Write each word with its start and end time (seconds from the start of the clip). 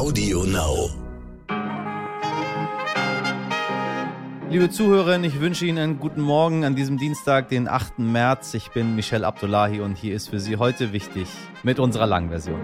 Audio 0.00 0.44
Now. 0.44 0.88
Liebe 4.48 4.70
Zuhörerinnen, 4.70 5.24
ich 5.24 5.40
wünsche 5.40 5.66
Ihnen 5.66 5.76
einen 5.76 5.98
guten 5.98 6.22
Morgen 6.22 6.64
an 6.64 6.74
diesem 6.74 6.96
Dienstag, 6.96 7.50
den 7.50 7.68
8. 7.68 7.98
März. 7.98 8.54
Ich 8.54 8.70
bin 8.70 8.96
Michel 8.96 9.26
Abdullahi 9.26 9.82
und 9.82 9.98
hier 9.98 10.16
ist 10.16 10.30
für 10.30 10.40
Sie 10.40 10.56
heute 10.56 10.94
wichtig 10.94 11.28
mit 11.62 11.78
unserer 11.78 12.06
Langversion. 12.06 12.62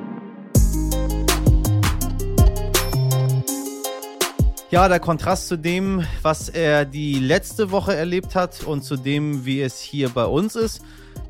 Ja, 4.71 4.89
der 4.89 5.01
Kontrast 5.01 5.49
zu 5.49 5.59
dem, 5.59 6.07
was 6.23 6.49
er 6.49 6.87
die 6.87 7.19
letzte 7.19 7.71
Woche 7.71 7.95
erlebt 7.95 8.35
hat 8.35 8.65
und 8.65 8.83
zu 8.83 8.97
dem, 8.97 9.45
wie 9.45 9.61
es 9.61 9.79
hier 9.79 10.09
bei 10.09 10.25
uns 10.25 10.57
ist 10.57 10.81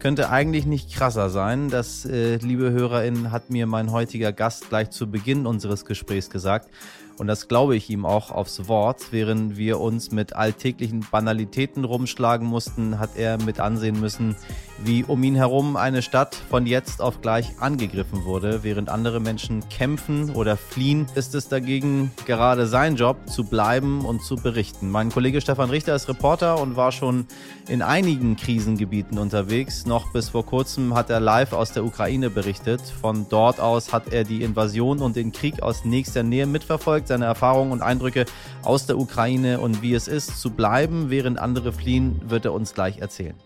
könnte 0.06 0.30
eigentlich 0.30 0.66
nicht 0.66 0.94
krasser 0.94 1.30
sein. 1.30 1.68
Das, 1.68 2.04
äh, 2.04 2.36
liebe 2.36 2.70
HörerInnen, 2.70 3.32
hat 3.32 3.50
mir 3.50 3.66
mein 3.66 3.90
heutiger 3.90 4.32
Gast 4.32 4.68
gleich 4.68 4.90
zu 4.90 5.10
Beginn 5.10 5.46
unseres 5.46 5.84
Gesprächs 5.84 6.30
gesagt. 6.30 6.70
Und 7.18 7.26
das 7.26 7.48
glaube 7.48 7.74
ich 7.74 7.90
ihm 7.90 8.06
auch 8.06 8.30
aufs 8.30 8.68
Wort. 8.68 9.10
Während 9.10 9.56
wir 9.56 9.80
uns 9.80 10.12
mit 10.12 10.36
alltäglichen 10.36 11.04
Banalitäten 11.10 11.82
rumschlagen 11.82 12.46
mussten, 12.46 13.00
hat 13.00 13.16
er 13.16 13.42
mit 13.42 13.58
ansehen 13.58 13.98
müssen, 13.98 14.36
wie 14.78 15.04
um 15.04 15.22
ihn 15.22 15.34
herum 15.34 15.76
eine 15.76 16.02
Stadt 16.02 16.34
von 16.34 16.66
jetzt 16.66 17.00
auf 17.00 17.20
gleich 17.20 17.60
angegriffen 17.60 18.24
wurde. 18.24 18.62
Während 18.62 18.88
andere 18.88 19.20
Menschen 19.20 19.68
kämpfen 19.68 20.30
oder 20.30 20.56
fliehen, 20.56 21.06
ist 21.14 21.34
es 21.34 21.48
dagegen 21.48 22.10
gerade 22.26 22.66
sein 22.66 22.96
Job, 22.96 23.16
zu 23.26 23.44
bleiben 23.44 24.04
und 24.04 24.22
zu 24.22 24.36
berichten. 24.36 24.90
Mein 24.90 25.10
Kollege 25.10 25.40
Stefan 25.40 25.70
Richter 25.70 25.94
ist 25.94 26.08
Reporter 26.08 26.60
und 26.60 26.76
war 26.76 26.92
schon 26.92 27.26
in 27.68 27.82
einigen 27.82 28.36
Krisengebieten 28.36 29.18
unterwegs. 29.18 29.86
Noch 29.86 30.12
bis 30.12 30.28
vor 30.28 30.44
kurzem 30.44 30.94
hat 30.94 31.10
er 31.10 31.20
live 31.20 31.52
aus 31.52 31.72
der 31.72 31.84
Ukraine 31.84 32.30
berichtet. 32.30 32.80
Von 32.80 33.26
dort 33.28 33.60
aus 33.60 33.92
hat 33.92 34.12
er 34.12 34.24
die 34.24 34.42
Invasion 34.42 34.98
und 34.98 35.16
den 35.16 35.32
Krieg 35.32 35.62
aus 35.62 35.84
nächster 35.84 36.22
Nähe 36.22 36.46
mitverfolgt, 36.46 37.08
seine 37.08 37.24
Erfahrungen 37.24 37.72
und 37.72 37.82
Eindrücke 37.82 38.26
aus 38.62 38.86
der 38.86 38.98
Ukraine 38.98 39.60
und 39.60 39.82
wie 39.82 39.94
es 39.94 40.08
ist, 40.08 40.40
zu 40.40 40.50
bleiben, 40.50 41.10
während 41.10 41.38
andere 41.38 41.72
fliehen, 41.72 42.20
wird 42.26 42.44
er 42.44 42.52
uns 42.52 42.74
gleich 42.74 42.98
erzählen. 42.98 43.36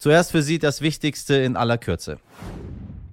Zuerst 0.00 0.30
für 0.30 0.40
Sie 0.40 0.58
das 0.58 0.80
Wichtigste 0.80 1.34
in 1.34 1.58
aller 1.58 1.76
Kürze. 1.76 2.20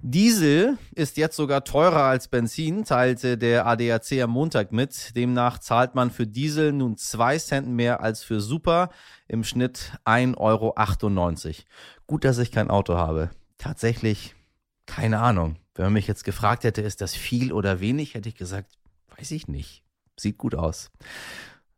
Diesel 0.01 0.77
ist 0.95 1.17
jetzt 1.17 1.35
sogar 1.35 1.65
teurer 1.65 2.03
als 2.03 2.29
Benzin, 2.29 2.85
teilte 2.85 3.37
der 3.37 3.65
ADAC 3.65 4.21
am 4.21 4.29
Montag 4.29 4.71
mit. 4.71 5.13
Demnach 5.13 5.59
zahlt 5.59 5.95
man 5.95 6.11
für 6.11 6.25
Diesel 6.25 6.71
nun 6.71 6.95
zwei 6.95 7.37
Cent 7.39 7.67
mehr 7.67 7.99
als 7.99 8.23
für 8.23 8.39
Super, 8.39 8.89
im 9.27 9.43
Schnitt 9.43 9.99
1,98 10.05 10.37
Euro. 10.37 10.73
Gut, 12.07 12.23
dass 12.23 12.37
ich 12.37 12.53
kein 12.53 12.69
Auto 12.69 12.95
habe. 12.95 13.31
Tatsächlich, 13.57 14.35
keine 14.85 15.19
Ahnung. 15.19 15.57
Wenn 15.75 15.87
man 15.87 15.93
mich 15.93 16.07
jetzt 16.07 16.23
gefragt 16.23 16.63
hätte, 16.63 16.81
ist 16.81 17.01
das 17.01 17.15
viel 17.15 17.51
oder 17.51 17.81
wenig, 17.81 18.13
hätte 18.13 18.29
ich 18.29 18.35
gesagt, 18.35 18.71
weiß 19.17 19.31
ich 19.31 19.49
nicht. 19.49 19.83
Sieht 20.15 20.37
gut 20.37 20.55
aus. 20.55 20.89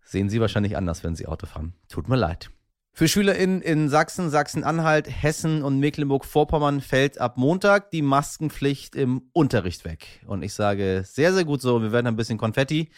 Sehen 0.03 0.29
Sie 0.29 0.39
wahrscheinlich 0.39 0.77
anders, 0.77 1.03
wenn 1.03 1.15
Sie 1.15 1.25
Auto 1.25 1.47
fahren. 1.47 1.73
Tut 1.87 2.07
mir 2.07 2.15
leid. 2.15 2.51
Für 2.99 3.07
SchülerInnen 3.07 3.61
in 3.61 3.87
Sachsen, 3.87 4.29
Sachsen-Anhalt, 4.29 5.07
Hessen 5.09 5.63
und 5.63 5.79
Mecklenburg-Vorpommern 5.79 6.81
fällt 6.81 7.17
ab 7.17 7.37
Montag 7.37 7.91
die 7.91 8.01
Maskenpflicht 8.01 8.93
im 8.93 9.21
Unterricht 9.31 9.85
weg. 9.85 10.19
Und 10.27 10.43
ich 10.43 10.53
sage 10.53 11.05
sehr, 11.05 11.33
sehr 11.33 11.45
gut 11.45 11.61
so, 11.61 11.81
wir 11.81 11.93
werden 11.93 12.07
ein 12.07 12.17
bisschen 12.17 12.37
Konfetti. 12.37 12.89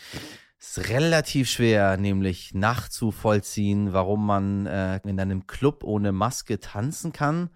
Ist 0.57 0.89
relativ 0.89 1.52
schwer, 1.52 1.97
nämlich 1.97 2.55
nachzuvollziehen, 2.55 3.94
warum 3.94 4.25
man 4.25 4.66
äh, 4.66 4.99
in 5.07 5.19
einem 5.19 5.45
Club 5.45 5.83
ohne 5.83 6.11
Maske 6.11 6.59
tanzen 6.59 7.13
kann, 7.13 7.52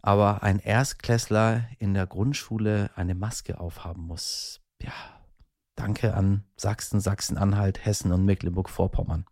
aber 0.00 0.42
ein 0.42 0.60
Erstklässler 0.60 1.68
in 1.78 1.92
der 1.92 2.06
Grundschule 2.06 2.88
eine 2.94 3.14
Maske 3.14 3.60
aufhaben 3.60 4.06
muss. 4.06 4.62
Ja, 4.80 4.94
danke 5.74 6.14
an 6.14 6.44
Sachsen, 6.56 7.00
Sachsen-Anhalt, 7.00 7.84
Hessen 7.84 8.12
und 8.12 8.24
Mecklenburg-Vorpommern 8.24 9.26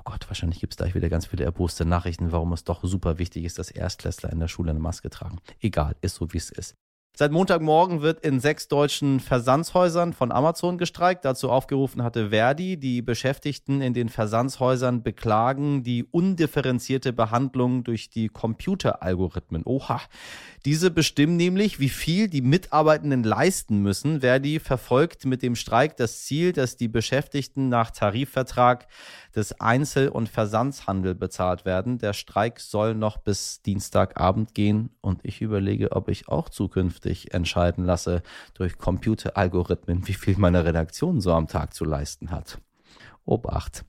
oh 0.00 0.02
Gott, 0.04 0.28
wahrscheinlich 0.28 0.60
gibt 0.60 0.72
es 0.72 0.76
gleich 0.78 0.94
wieder 0.94 1.08
ganz 1.08 1.26
viele 1.26 1.44
erboste 1.44 1.84
Nachrichten, 1.84 2.32
warum 2.32 2.52
es 2.52 2.64
doch 2.64 2.82
super 2.82 3.18
wichtig 3.18 3.44
ist, 3.44 3.58
dass 3.58 3.70
Erstklässler 3.70 4.32
in 4.32 4.40
der 4.40 4.48
Schule 4.48 4.70
eine 4.70 4.80
Maske 4.80 5.10
tragen. 5.10 5.38
Egal, 5.60 5.94
ist 6.00 6.16
so 6.16 6.32
wie 6.32 6.38
es 6.38 6.50
ist. 6.50 6.74
Seit 7.16 7.32
Montagmorgen 7.32 8.00
wird 8.00 8.24
in 8.24 8.40
sechs 8.40 8.68
deutschen 8.68 9.20
Versandshäusern 9.20 10.14
von 10.14 10.32
Amazon 10.32 10.78
gestreikt. 10.78 11.24
Dazu 11.24 11.50
aufgerufen 11.50 12.02
hatte 12.02 12.30
Verdi. 12.30 12.78
Die 12.78 13.02
Beschäftigten 13.02 13.82
in 13.82 13.92
den 13.92 14.08
Versandshäusern 14.08 15.02
beklagen 15.02 15.82
die 15.82 16.04
undifferenzierte 16.04 17.12
Behandlung 17.12 17.84
durch 17.84 18.08
die 18.08 18.28
Computeralgorithmen. 18.28 19.64
Oha. 19.66 20.00
Diese 20.64 20.90
bestimmen 20.90 21.36
nämlich, 21.36 21.80
wie 21.80 21.88
viel 21.88 22.28
die 22.28 22.42
Mitarbeitenden 22.42 23.22
leisten 23.22 23.78
müssen. 23.78 24.20
Verdi 24.20 24.60
verfolgt 24.60 25.24
mit 25.24 25.42
dem 25.42 25.56
Streik 25.56 25.96
das 25.96 26.24
Ziel, 26.24 26.52
dass 26.52 26.76
die 26.76 26.88
Beschäftigten 26.88 27.70
nach 27.70 27.90
Tarifvertrag 27.90 28.86
des 29.34 29.58
Einzel- 29.60 30.10
und 30.10 30.28
Versandshandel 30.28 31.14
bezahlt 31.14 31.64
werden. 31.64 31.98
Der 31.98 32.12
Streik 32.12 32.60
soll 32.60 32.94
noch 32.94 33.16
bis 33.16 33.62
Dienstagabend 33.62 34.54
gehen 34.54 34.90
und 35.00 35.20
ich 35.24 35.40
überlege, 35.40 35.92
ob 35.92 36.08
ich 36.08 36.28
auch 36.28 36.50
zukünftig 36.50 37.32
entscheiden 37.32 37.84
lasse 37.84 38.22
durch 38.52 38.76
Computeralgorithmen, 38.76 40.06
wie 40.08 40.14
viel 40.14 40.36
meine 40.36 40.64
Redaktion 40.64 41.20
so 41.20 41.32
am 41.32 41.48
Tag 41.48 41.72
zu 41.72 41.86
leisten 41.86 42.30
hat. 42.30 42.58
Obacht. 43.24 43.84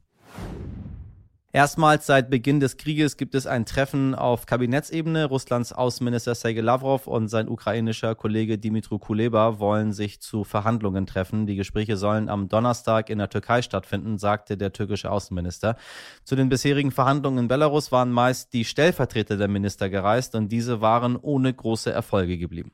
Erstmals 1.54 2.06
seit 2.06 2.30
Beginn 2.30 2.62
des 2.62 2.78
Krieges 2.78 3.18
gibt 3.18 3.36
es 3.36 3.46
ein 3.46 3.66
Treffen 3.66 4.16
auf 4.16 4.46
Kabinettsebene. 4.46 5.26
Russlands 5.26 5.74
Außenminister 5.74 6.34
Sergei 6.34 6.62
Lavrov 6.62 7.08
und 7.08 7.28
sein 7.28 7.50
ukrainischer 7.50 8.16
Kollege 8.16 8.58
Dimitru 8.58 9.00
Kuleba 9.00 9.60
wollen 9.60 9.92
sich 9.92 10.22
zu 10.22 10.46
Verhandlungen 10.46 11.06
treffen. 11.06 11.48
Die 11.48 11.58
Gespräche 11.58 11.98
sollen 11.98 12.30
am 12.30 12.48
Donnerstag 12.48 13.10
in 13.10 13.18
der 13.18 13.30
Türkei 13.30 13.62
stattfinden, 13.62 14.18
sagte 14.18 14.56
der 14.56 14.72
türkische 14.72 15.12
Außenminister. 15.12 15.76
Zu 16.24 16.38
den 16.38 16.48
bisherigen 16.48 16.92
Verhandlungen 16.92 17.40
in 17.40 17.48
Belarus 17.50 17.92
waren 17.92 18.12
meist 18.12 18.54
die 18.54 18.64
Stellvertreter 18.64 19.36
der 19.36 19.50
Minister 19.50 19.90
gereist 19.90 20.36
und 20.36 20.54
diese 20.54 20.80
waren 20.80 21.18
ohne 21.18 21.54
große 21.54 21.92
Erfolge 21.92 22.38
geblieben. 22.38 22.72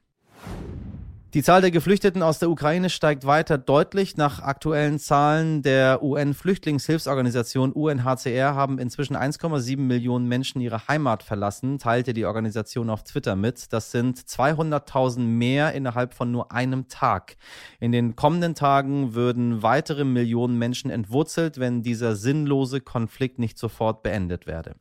Die 1.33 1.43
Zahl 1.43 1.59
der 1.59 1.71
Geflüchteten 1.71 2.23
aus 2.23 2.39
der 2.39 2.49
Ukraine 2.49 2.89
steigt 2.89 3.27
weiter 3.27 3.57
deutlich. 3.57 4.15
Nach 4.15 4.41
aktuellen 4.41 4.97
Zahlen 4.97 5.61
der 5.61 6.01
UN-Flüchtlingshilfsorganisation 6.01 7.73
UNHCR 7.73 8.55
haben 8.55 8.79
inzwischen 8.79 9.17
1,7 9.17 9.77
Millionen 9.77 10.29
Menschen 10.29 10.61
ihre 10.61 10.87
Heimat 10.87 11.23
verlassen, 11.23 11.79
teilte 11.79 12.13
die 12.13 12.23
Organisation 12.23 12.89
auf 12.89 13.03
Twitter 13.03 13.35
mit. 13.35 13.73
Das 13.73 13.91
sind 13.91 14.17
200.000 14.17 15.19
mehr 15.19 15.73
innerhalb 15.73 16.13
von 16.13 16.31
nur 16.31 16.53
einem 16.53 16.87
Tag. 16.87 17.35
In 17.81 17.91
den 17.91 18.15
kommenden 18.15 18.55
Tagen 18.55 19.13
würden 19.13 19.61
weitere 19.61 20.05
Millionen 20.05 20.57
Menschen 20.57 20.89
entwurzelt, 20.89 21.59
wenn 21.59 21.83
dieser 21.83 22.15
sinnlose 22.15 22.79
Konflikt 22.79 23.37
nicht 23.37 23.57
sofort 23.57 24.01
beendet 24.01 24.47
werde. 24.47 24.75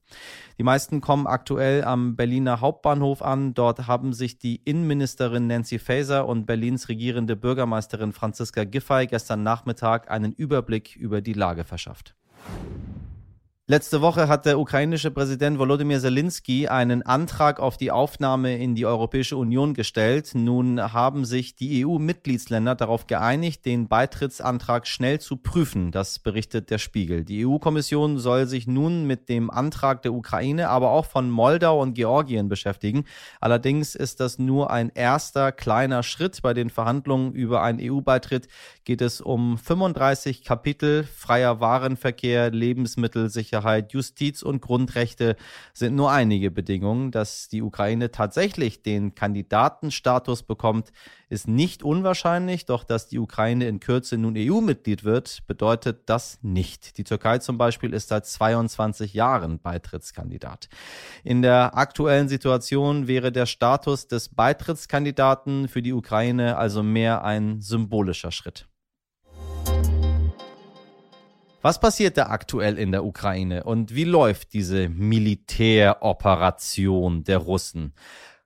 Die 0.59 0.63
meisten 0.63 1.01
kommen 1.01 1.27
aktuell 1.27 1.83
am 1.83 2.15
Berliner 2.15 2.61
Hauptbahnhof 2.61 3.21
an. 3.21 3.53
Dort 3.53 3.89
haben 3.89 4.13
sich 4.13 4.39
die 4.39 4.57
Innenministerin 4.65 5.49
Nancy 5.49 5.81
Faeser 5.81 6.27
und 6.27 6.46
Berlins 6.47 6.89
regierende 6.89 7.37
Bürgermeisterin 7.37 8.13
Franziska 8.13 8.65
Giffey 8.65 9.07
gestern 9.07 9.43
Nachmittag 9.43 10.11
einen 10.11 10.33
Überblick 10.33 10.97
über 10.97 11.21
die 11.21 11.33
Lage 11.33 11.65
verschafft. 11.65 12.15
Letzte 13.69 14.01
Woche 14.01 14.29
hat 14.29 14.47
der 14.47 14.61
ukrainische 14.61 15.11
Präsident 15.11 15.59
Volodymyr 15.59 15.99
Zelensky 15.99 16.69
einen 16.69 17.03
Antrag 17.03 17.59
auf 17.59 17.77
die 17.77 17.91
Aufnahme 17.91 18.57
in 18.59 18.77
die 18.77 18.87
Europäische 18.87 19.37
Union 19.37 19.75
gestellt. 19.75 20.37
Nun 20.37 20.93
haben 20.93 21.25
sich 21.25 21.57
die 21.57 21.85
EU-Mitgliedsländer 21.85 22.77
darauf 22.77 23.09
geeinigt, 23.09 23.67
den 23.67 23.89
Beitrittsantrag 23.89 24.87
schnell 24.87 25.19
zu 25.19 25.37
prüfen. 25.37 25.91
Das 25.91 26.21
berichtet 26.21 26.71
der 26.71 26.79
Spiegel. 26.79 27.25
Die 27.25 27.45
EU-Kommission 27.45 28.21
soll 28.21 28.47
sich 28.47 28.69
nun 28.69 29.05
mit 29.05 29.29
dem 29.29 29.51
Antrag 29.51 30.01
der 30.03 30.13
Ukraine, 30.15 30.69
aber 30.69 30.93
auch 30.93 31.07
von 31.07 31.29
Moldau 31.29 31.83
und 31.83 31.95
Georgien 31.95 32.49
beschäftigen. 32.49 33.05
Allerdings 33.41 33.97
ist 33.97 34.21
das 34.21 34.39
nur 34.39 34.71
ein 34.71 34.93
erster 34.95 35.51
kleiner 35.51 36.05
Schritt. 36.05 36.41
Bei 36.41 36.55
den 36.55 36.71
Verhandlungen 36.71 37.33
über 37.33 37.65
einen 37.65 37.81
EU-Beitritt 37.83 38.47
geht 38.85 39.01
es 39.01 39.21
um 39.21 39.59
35 39.59 40.45
Kapitel 40.45 41.03
freier 41.03 41.59
Warenverkehr, 41.59 42.53
Lebensmittelsicherheit, 42.53 43.56
Sicherheit, 43.57 43.93
Justiz 43.93 44.43
und 44.43 44.61
Grundrechte 44.61 45.37
sind 45.73 45.95
nur 45.95 46.11
einige 46.11 46.51
Bedingungen. 46.51 47.11
Dass 47.11 47.49
die 47.49 47.63
Ukraine 47.63 48.11
tatsächlich 48.11 48.83
den 48.83 49.15
Kandidatenstatus 49.15 50.43
bekommt, 50.43 50.93
ist 51.31 51.49
nicht 51.49 51.83
unwahrscheinlich, 51.83 52.67
doch 52.67 52.85
dass 52.85 53.09
die 53.09 53.19
Ukraine 53.19 53.67
in 53.67 53.81
Kürze 53.81 54.19
nun 54.19 54.35
EU-Mitglied 54.37 55.05
wird, 55.05 55.47
bedeutet 55.47 56.03
das 56.07 56.39
nicht. 56.43 56.99
Die 56.99 57.05
Türkei 57.05 57.39
zum 57.39 57.57
Beispiel 57.57 57.95
ist 57.95 58.09
seit 58.09 58.27
22 58.27 59.15
Jahren 59.15 59.59
Beitrittskandidat. 59.59 60.69
In 61.25 61.41
der 61.41 61.79
aktuellen 61.79 62.29
Situation 62.29 63.09
wäre 63.09 63.33
der 63.33 63.47
Status 63.47 64.07
des 64.07 64.29
Beitrittskandidaten 64.29 65.69
für 65.69 65.81
die 65.81 65.95
Ukraine 65.95 66.59
also 66.59 66.83
mehr 66.83 67.25
ein 67.25 67.63
symbolischer 67.63 68.33
Schritt. 68.33 68.69
Was 71.67 71.81
passiert 71.81 72.17
da 72.17 72.27
aktuell 72.27 72.79
in 72.79 72.93
der 72.93 73.05
Ukraine 73.05 73.65
und 73.65 73.93
wie 73.93 74.05
läuft 74.05 74.53
diese 74.53 74.89
Militäroperation 74.89 77.25
der 77.25 77.39
Russen? 77.39 77.93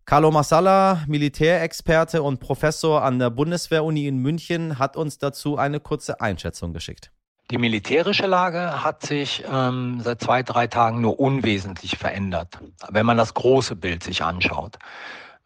Carlo 0.07 0.31
Massala, 0.31 1.05
Militärexperte 1.07 2.23
und 2.23 2.41
Professor 2.41 3.03
an 3.03 3.19
der 3.19 3.29
Bundeswehruni 3.29 4.07
in 4.07 4.17
München, 4.17 4.79
hat 4.79 4.97
uns 4.97 5.19
dazu 5.19 5.59
eine 5.59 5.81
kurze 5.81 6.23
Einschätzung 6.23 6.73
geschickt. 6.73 7.13
Die 7.51 7.59
militärische 7.59 8.27
Lage 8.27 8.83
hat 8.83 9.05
sich 9.05 9.45
ähm, 9.53 10.01
seit 10.03 10.23
zwei, 10.23 10.43
drei 10.43 10.67
Tagen 10.67 11.03
nur 11.03 11.21
unwesentlich 11.21 11.99
verändert, 11.99 12.59
wenn 12.89 13.05
man 13.05 13.19
das 13.19 13.35
große 13.35 13.77
Bild 13.77 14.03
sich 14.03 14.23
anschaut. 14.23 14.79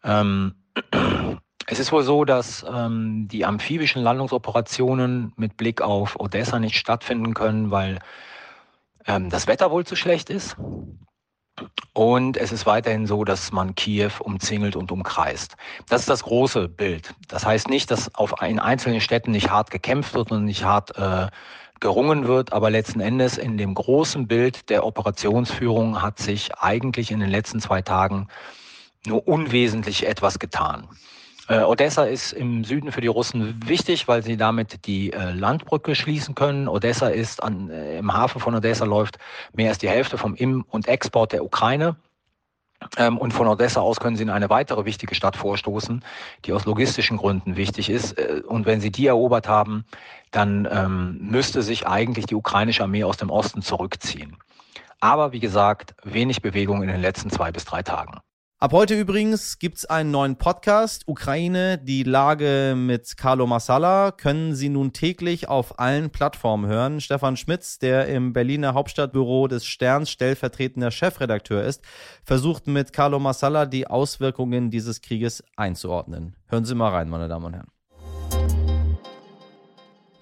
Ähm, 0.01 0.55
es 1.67 1.79
ist 1.79 1.91
wohl 1.91 2.03
so, 2.03 2.25
dass 2.25 2.65
ähm, 2.69 3.27
die 3.27 3.45
amphibischen 3.45 4.03
Landungsoperationen 4.03 5.33
mit 5.35 5.57
Blick 5.57 5.81
auf 5.81 6.19
Odessa 6.19 6.59
nicht 6.59 6.77
stattfinden 6.77 7.33
können, 7.33 7.71
weil 7.71 7.99
ähm, 9.07 9.29
das 9.29 9.47
Wetter 9.47 9.71
wohl 9.71 9.85
zu 9.85 9.95
schlecht 9.95 10.29
ist. 10.29 10.57
Und 11.93 12.35
es 12.35 12.51
ist 12.51 12.65
weiterhin 12.65 13.07
so, 13.07 13.23
dass 13.23 13.51
man 13.51 13.75
Kiew 13.75 14.11
umzingelt 14.19 14.75
und 14.75 14.91
umkreist. 14.91 15.55
Das 15.87 16.01
ist 16.01 16.09
das 16.09 16.23
große 16.23 16.67
Bild. 16.67 17.13
Das 17.29 17.45
heißt 17.45 17.69
nicht, 17.69 17.89
dass 17.91 18.13
auf 18.13 18.35
in 18.41 18.59
einzelnen 18.59 18.99
Städten 18.99 19.31
nicht 19.31 19.49
hart 19.49 19.71
gekämpft 19.71 20.13
wird 20.13 20.31
und 20.31 20.43
nicht 20.43 20.65
hart 20.65 20.97
äh, 20.97 21.27
gerungen 21.79 22.27
wird, 22.27 22.51
aber 22.51 22.69
letzten 22.69 22.99
Endes 22.99 23.37
in 23.37 23.57
dem 23.57 23.73
großen 23.73 24.27
Bild 24.27 24.69
der 24.69 24.85
Operationsführung 24.85 26.01
hat 26.01 26.19
sich 26.19 26.53
eigentlich 26.55 27.09
in 27.11 27.21
den 27.21 27.29
letzten 27.29 27.59
zwei 27.59 27.81
Tagen 27.81 28.27
nur 29.05 29.27
unwesentlich 29.27 30.05
etwas 30.07 30.39
getan. 30.39 30.89
Äh, 31.47 31.61
Odessa 31.61 32.05
ist 32.05 32.33
im 32.33 32.63
Süden 32.63 32.91
für 32.91 33.01
die 33.01 33.07
Russen 33.07 33.59
wichtig, 33.67 34.07
weil 34.07 34.23
sie 34.23 34.35
damit 34.35 34.85
die 34.87 35.13
äh, 35.13 35.31
Landbrücke 35.31 35.93
schließen 35.93 36.33
können. 36.33 36.67
Odessa 36.67 37.07
ist 37.07 37.43
an, 37.43 37.69
äh, 37.69 37.99
im 37.99 38.13
Hafen 38.13 38.41
von 38.41 38.55
Odessa 38.55 38.85
läuft 38.85 39.19
mehr 39.53 39.69
als 39.69 39.77
die 39.77 39.89
Hälfte 39.89 40.17
vom 40.17 40.35
Im- 40.35 40.65
und 40.69 40.87
Export 40.87 41.33
der 41.33 41.43
Ukraine. 41.43 41.97
Ähm, 42.97 43.17
und 43.17 43.31
von 43.31 43.47
Odessa 43.47 43.81
aus 43.81 43.99
können 43.99 44.15
sie 44.15 44.23
in 44.23 44.29
eine 44.29 44.49
weitere 44.49 44.85
wichtige 44.85 45.15
Stadt 45.15 45.35
vorstoßen, 45.35 46.03
die 46.45 46.53
aus 46.53 46.65
logistischen 46.65 47.17
Gründen 47.17 47.55
wichtig 47.55 47.89
ist. 47.89 48.17
Äh, 48.17 48.41
und 48.47 48.65
wenn 48.65 48.81
sie 48.81 48.91
die 48.91 49.07
erobert 49.07 49.47
haben, 49.47 49.85
dann 50.31 50.67
ähm, 50.71 51.17
müsste 51.21 51.61
sich 51.61 51.87
eigentlich 51.87 52.25
die 52.25 52.35
ukrainische 52.35 52.83
Armee 52.83 53.03
aus 53.03 53.17
dem 53.17 53.29
Osten 53.29 53.61
zurückziehen. 53.61 54.37
Aber 54.99 55.31
wie 55.31 55.39
gesagt, 55.39 55.93
wenig 56.03 56.41
Bewegung 56.41 56.81
in 56.81 56.87
den 56.87 57.01
letzten 57.01 57.29
zwei 57.29 57.51
bis 57.51 57.65
drei 57.65 57.83
Tagen. 57.83 58.19
Ab 58.57 58.71
heute 58.71 58.97
übrigens 58.97 59.59
gibt 59.59 59.79
es 59.79 59.85
einen 59.85 60.11
neuen 60.11 60.37
Podcast, 60.37 61.03
Ukraine, 61.07 61.77
die 61.77 62.03
Lage 62.03 62.73
mit 62.77 63.17
Carlo 63.17 63.45
Massala, 63.45 64.11
können 64.11 64.55
Sie 64.55 64.69
nun 64.69 64.93
täglich 64.93 65.49
auf 65.49 65.77
allen 65.77 66.09
Plattformen 66.09 66.65
hören. 66.65 67.01
Stefan 67.01 67.35
Schmitz, 67.35 67.79
der 67.79 68.07
im 68.07 68.31
Berliner 68.31 68.73
Hauptstadtbüro 68.73 69.49
des 69.49 69.65
Sterns 69.65 70.09
stellvertretender 70.09 70.89
Chefredakteur 70.89 71.65
ist, 71.65 71.83
versucht 72.23 72.67
mit 72.67 72.93
Carlo 72.93 73.19
Massala 73.19 73.65
die 73.65 73.87
Auswirkungen 73.87 74.71
dieses 74.71 75.01
Krieges 75.01 75.43
einzuordnen. 75.57 76.37
Hören 76.47 76.63
Sie 76.63 76.75
mal 76.75 76.91
rein, 76.91 77.09
meine 77.09 77.27
Damen 77.27 77.47
und 77.47 77.53
Herren. 77.55 77.74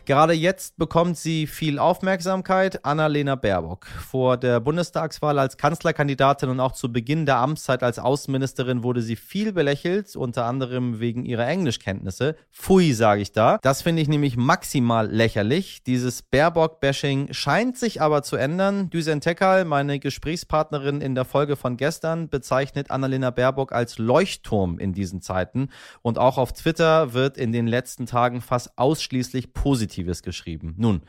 Gerade 0.06 0.34
jetzt 0.34 0.78
bekommt 0.78 1.18
sie 1.18 1.48
viel 1.48 1.80
Aufmerksamkeit. 1.80 2.84
Annalena 2.84 3.36
Baerbock. 3.36 3.86
Vor 3.86 4.36
der 4.36 4.60
Bundestagswahl 4.60 5.40
als 5.40 5.56
Kanzlerkandidatin 5.56 6.50
und 6.50 6.60
auch 6.60 6.74
zu 6.74 6.92
Beginn 6.92 7.26
der 7.26 7.38
Amtszeit 7.38 7.84
als 7.84 8.00
Außenministerin 8.00 8.84
wurde 8.84 9.02
sie 9.02 9.16
viel 9.16 9.54
belächelt, 9.54 10.18
unter 10.18 10.44
anderem 10.44 11.00
wegen 11.00 11.24
ihrer 11.24 11.48
Englischkenntnisse. 11.48 12.36
Pfui, 12.52 12.92
sage 12.92 13.22
ich 13.22 13.32
da. 13.32 13.60
Das 13.62 13.82
finde 13.82 14.02
ich 14.02 14.10
nämlich 14.10 14.36
maximal 14.36 15.10
lächerlich. 15.10 15.84
Dieses 15.84 16.22
Baerbock-Bashing 16.22 17.32
scheint 17.32 17.78
sich 17.78 18.02
aber 18.02 18.24
zu 18.24 18.36
ändern. 18.36 18.90
Düsen 18.90 19.22
Tekal, 19.22 19.64
meine 19.64 20.00
Gesprächspartnerin 20.00 21.00
in 21.00 21.16
der 21.16 21.24
Folge 21.24 21.56
von 21.56 21.78
gestern, 21.78 22.28
bezeichnet 22.28 22.92
Annalena 22.92 23.30
Baerbock 23.30 23.72
als 23.72 24.00
Leuchtturm 24.00 24.80
in 24.80 24.92
diesen 24.92 25.22
Zeiten. 25.22 25.70
Und 26.02 26.18
auch 26.18 26.38
auf 26.38 26.52
Twitter 26.52 27.14
wird 27.14 27.38
in 27.38 27.54
den 27.54 27.68
letzten 27.68 28.06
Tagen 28.06 28.42
fast 28.42 28.78
ausschließlich 28.78 29.54
positiv 29.54 29.93
Positives 29.94 30.24
geschrieben. 30.24 30.74
Nun, 30.78 31.02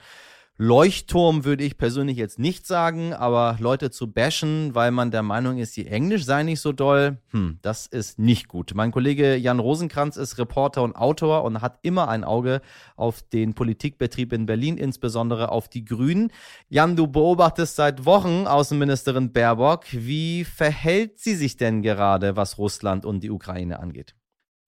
Leuchtturm 0.56 1.44
würde 1.44 1.64
ich 1.64 1.78
persönlich 1.78 2.16
jetzt 2.16 2.38
nicht 2.38 2.64
sagen, 2.64 3.12
aber 3.12 3.56
Leute 3.58 3.90
zu 3.90 4.12
bashen, 4.12 4.72
weil 4.72 4.92
man 4.92 5.10
der 5.10 5.24
Meinung 5.24 5.58
ist, 5.58 5.76
die 5.76 5.88
Englisch 5.88 6.24
sei 6.24 6.44
nicht 6.44 6.60
so 6.60 6.70
doll, 6.70 7.18
hm, 7.30 7.58
das 7.60 7.88
ist 7.88 8.20
nicht 8.20 8.46
gut. 8.46 8.70
Mein 8.72 8.92
Kollege 8.92 9.34
Jan 9.34 9.58
Rosenkranz 9.58 10.16
ist 10.16 10.38
Reporter 10.38 10.84
und 10.84 10.94
Autor 10.94 11.42
und 11.42 11.60
hat 11.60 11.80
immer 11.82 12.06
ein 12.06 12.22
Auge 12.22 12.60
auf 12.94 13.22
den 13.22 13.54
Politikbetrieb 13.54 14.32
in 14.32 14.46
Berlin, 14.46 14.76
insbesondere 14.76 15.48
auf 15.48 15.66
die 15.66 15.84
Grünen. 15.84 16.30
Jan, 16.68 16.94
du 16.94 17.08
beobachtest 17.08 17.74
seit 17.74 18.04
Wochen 18.04 18.46
Außenministerin 18.46 19.32
Baerbock. 19.32 19.86
Wie 19.90 20.44
verhält 20.44 21.18
sie 21.18 21.34
sich 21.34 21.56
denn 21.56 21.82
gerade, 21.82 22.36
was 22.36 22.58
Russland 22.58 23.04
und 23.04 23.24
die 23.24 23.30
Ukraine 23.32 23.80
angeht? 23.80 24.14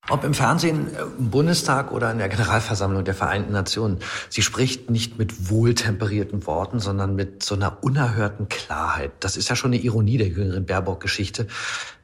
Ob 0.08 0.22
im 0.22 0.34
Fernsehen, 0.34 0.94
äh, 0.94 1.02
im 1.18 1.30
Bundestag 1.30 1.90
oder 1.90 2.12
in 2.12 2.18
der 2.18 2.28
Generalversammlung 2.28 3.04
der 3.04 3.14
Vereinten 3.14 3.52
Nationen, 3.52 3.98
sie 4.28 4.42
spricht 4.42 4.88
nicht 4.88 5.18
mit 5.18 5.50
wohltemperierten 5.50 6.46
Worten, 6.46 6.78
sondern 6.78 7.16
mit 7.16 7.42
so 7.42 7.56
einer 7.56 7.82
unerhörten 7.82 8.48
Klarheit. 8.48 9.10
Das 9.18 9.36
ist 9.36 9.48
ja 9.48 9.56
schon 9.56 9.72
eine 9.72 9.82
Ironie 9.82 10.16
der 10.16 10.28
jüngeren 10.28 10.64
Baerbock-Geschichte, 10.64 11.48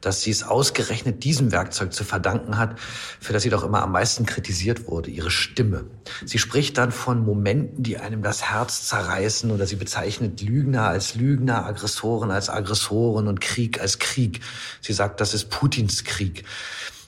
dass 0.00 0.22
sie 0.22 0.32
es 0.32 0.43
ausgerechnet 0.43 1.22
diesem 1.22 1.52
Werkzeug 1.52 1.93
zu 1.93 2.02
verdanken 2.02 2.58
hat, 2.58 2.76
für 3.20 3.32
das 3.32 3.44
sie 3.44 3.50
doch 3.50 3.62
immer 3.62 3.82
am 3.82 3.93
meisten 3.93 4.26
kritisiert 4.26 4.88
wurde, 4.88 5.10
ihre 5.10 5.31
Stimme. 5.31 5.84
Sie 6.25 6.38
spricht 6.38 6.78
dann 6.78 6.90
von 6.90 7.25
Momenten, 7.25 7.84
die 7.84 7.99
einem 7.99 8.22
das 8.25 8.50
Herz 8.50 8.88
zerreißen 8.88 9.52
oder 9.52 9.66
sie 9.66 9.76
bezeichnet 9.76 10.40
Lügner 10.40 10.88
als 10.88 11.14
Lügner, 11.14 11.66
Aggressoren 11.66 12.32
als 12.32 12.50
Aggressoren 12.50 13.28
und 13.28 13.40
Krieg 13.40 13.81
als 13.81 14.00
Krieg. 14.00 14.40
Sie 14.81 14.93
sagt, 14.93 15.20
das 15.20 15.34
ist 15.34 15.50
Putins 15.50 16.02
Krieg 16.02 16.43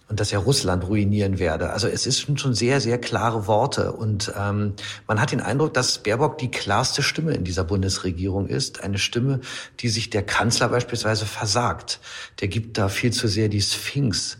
und 0.09 0.21
dass 0.21 0.33
er 0.33 0.41
Russland 0.41 0.87
ruinieren 0.87 1.39
werde. 1.39 1.71
Also 1.71 1.89
es 1.89 2.07
ist 2.07 2.39
schon 2.39 2.55
sehr, 2.55 2.81
sehr 2.81 2.99
klare 2.99 3.47
Worte. 3.47 3.93
Und 3.93 4.33
ähm, 4.39 4.75
man 5.07 5.21
hat 5.21 5.33
den 5.33 5.41
Eindruck, 5.41 5.73
dass 5.75 5.99
Baerbock 5.99 6.39
die 6.39 6.51
klarste 6.51 7.03
Stimme 7.03 7.33
in 7.33 7.45
dieser 7.45 7.65
Bundesregierung 7.65 8.47
ist. 8.47 8.83
Eine 8.83 8.99
Stimme, 8.99 9.41
die 9.81 9.89
sich 9.89 10.11
der 10.11 10.23
Kanzler 10.23 10.69
beispielsweise 10.69 11.25
versagt. 11.25 12.01
Der 12.41 12.49
gibt 12.49 12.77
da 12.77 12.89
viel 12.89 13.13
zu 13.13 13.29
sehr 13.29 13.49
die 13.49 13.63
Sphinx. 13.63 14.39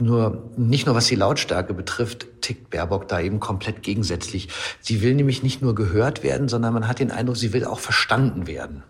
Nur, 0.00 0.50
nicht 0.56 0.86
nur 0.86 0.94
was 0.94 1.06
die 1.06 1.16
Lautstärke 1.16 1.74
betrifft, 1.74 2.26
tickt 2.40 2.70
Baerbock 2.70 3.08
da 3.08 3.20
eben 3.20 3.40
komplett 3.40 3.82
gegensätzlich. 3.82 4.48
Sie 4.80 5.02
will 5.02 5.14
nämlich 5.14 5.42
nicht 5.42 5.60
nur 5.60 5.74
gehört 5.74 6.22
werden, 6.22 6.48
sondern 6.48 6.72
man 6.72 6.88
hat 6.88 7.00
den 7.00 7.10
Eindruck, 7.10 7.36
sie 7.36 7.52
will 7.52 7.64
auch 7.64 7.80
verstanden 7.80 8.46
werden. 8.46 8.82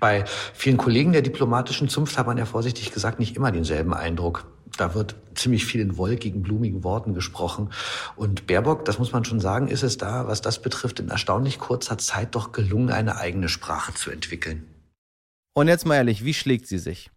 Bei 0.00 0.24
vielen 0.54 0.76
Kollegen 0.76 1.12
der 1.12 1.22
diplomatischen 1.22 1.88
Zunft 1.88 2.18
hat 2.18 2.26
man 2.26 2.38
ja 2.38 2.46
vorsichtig 2.46 2.92
gesagt 2.92 3.18
nicht 3.18 3.36
immer 3.36 3.52
denselben 3.52 3.94
Eindruck. 3.94 4.44
Da 4.78 4.94
wird 4.94 5.16
ziemlich 5.34 5.66
viel 5.66 5.80
in 5.80 5.98
wolkigen, 5.98 6.42
blumigen 6.42 6.84
Worten 6.84 7.12
gesprochen. 7.12 7.70
Und 8.16 8.46
Baerbock, 8.46 8.84
das 8.84 8.98
muss 8.98 9.12
man 9.12 9.24
schon 9.24 9.40
sagen, 9.40 9.68
ist 9.68 9.82
es 9.82 9.98
da, 9.98 10.26
was 10.26 10.40
das 10.40 10.62
betrifft, 10.62 11.00
in 11.00 11.08
erstaunlich 11.08 11.58
kurzer 11.58 11.98
Zeit 11.98 12.34
doch 12.34 12.52
gelungen, 12.52 12.90
eine 12.90 13.16
eigene 13.16 13.48
Sprache 13.48 13.92
zu 13.92 14.10
entwickeln. 14.10 14.64
Und 15.54 15.66
jetzt 15.66 15.84
mal 15.84 15.96
ehrlich, 15.96 16.24
wie 16.24 16.34
schlägt 16.34 16.68
sie 16.68 16.78
sich? 16.78 17.10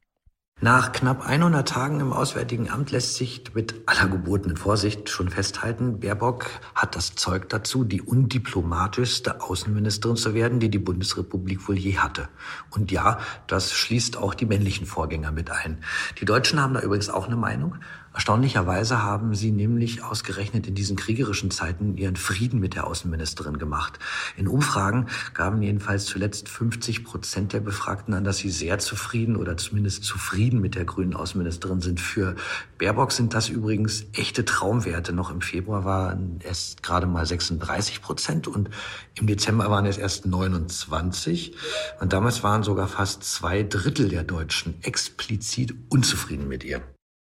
Nach 0.63 0.91
knapp 0.91 1.27
100 1.27 1.67
Tagen 1.67 1.99
im 2.01 2.13
Auswärtigen 2.13 2.69
Amt 2.69 2.91
lässt 2.91 3.15
sich 3.15 3.41
mit 3.55 3.81
aller 3.87 4.07
gebotenen 4.07 4.57
Vorsicht 4.57 5.09
schon 5.09 5.29
festhalten, 5.29 5.99
Baerbock 5.99 6.45
hat 6.75 6.95
das 6.95 7.15
Zeug 7.15 7.49
dazu, 7.49 7.83
die 7.83 8.03
undiplomatischste 8.03 9.41
Außenministerin 9.41 10.17
zu 10.17 10.35
werden, 10.35 10.59
die 10.59 10.69
die 10.69 10.77
Bundesrepublik 10.77 11.67
wohl 11.67 11.79
je 11.79 11.97
hatte. 11.97 12.29
Und 12.69 12.91
ja, 12.91 13.17
das 13.47 13.73
schließt 13.73 14.17
auch 14.17 14.35
die 14.35 14.45
männlichen 14.45 14.85
Vorgänger 14.85 15.31
mit 15.31 15.49
ein. 15.49 15.83
Die 16.19 16.25
Deutschen 16.25 16.61
haben 16.61 16.75
da 16.75 16.81
übrigens 16.81 17.09
auch 17.09 17.25
eine 17.25 17.37
Meinung. 17.37 17.77
Erstaunlicherweise 18.13 19.01
haben 19.01 19.35
sie 19.35 19.51
nämlich 19.51 20.03
ausgerechnet 20.03 20.67
in 20.67 20.75
diesen 20.75 20.97
kriegerischen 20.97 21.49
Zeiten 21.49 21.95
ihren 21.95 22.17
Frieden 22.17 22.59
mit 22.59 22.75
der 22.75 22.85
Außenministerin 22.85 23.57
gemacht. 23.57 23.99
In 24.35 24.49
Umfragen 24.49 25.07
gaben 25.33 25.61
jedenfalls 25.61 26.05
zuletzt 26.05 26.49
50 26.49 27.05
Prozent 27.05 27.53
der 27.53 27.61
Befragten 27.61 28.13
an, 28.13 28.25
dass 28.25 28.37
sie 28.37 28.49
sehr 28.49 28.79
zufrieden 28.79 29.37
oder 29.37 29.55
zumindest 29.55 30.03
zufrieden 30.03 30.59
mit 30.59 30.75
der 30.75 30.83
grünen 30.83 31.15
Außenministerin 31.15 31.79
sind. 31.79 32.01
Für 32.01 32.35
Baerbock 32.77 33.13
sind 33.13 33.33
das 33.33 33.47
übrigens 33.47 34.03
echte 34.11 34.43
Traumwerte. 34.43 35.13
Noch 35.13 35.31
im 35.31 35.39
Februar 35.39 35.85
waren 35.85 36.41
es 36.43 36.75
gerade 36.81 37.07
mal 37.07 37.25
36 37.25 38.01
Prozent 38.01 38.47
und 38.49 38.69
im 39.15 39.25
Dezember 39.25 39.69
waren 39.69 39.85
es 39.85 39.97
erst 39.97 40.25
29. 40.25 41.55
Und 42.01 42.11
damals 42.11 42.43
waren 42.43 42.63
sogar 42.63 42.89
fast 42.89 43.23
zwei 43.23 43.63
Drittel 43.63 44.09
der 44.09 44.25
Deutschen 44.25 44.75
explizit 44.83 45.73
unzufrieden 45.89 46.49
mit 46.49 46.65
ihr. 46.65 46.81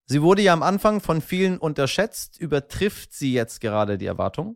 Sie 0.09 0.21
wurde 0.21 0.41
ja 0.41 0.53
am 0.53 0.63
Anfang 0.63 1.01
von 1.01 1.19
vielen 1.19 1.57
unterschätzt. 1.57 2.39
Übertrifft 2.39 3.13
sie 3.13 3.33
jetzt 3.33 3.59
gerade 3.59 3.97
die 3.97 4.05
Erwartungen? 4.05 4.55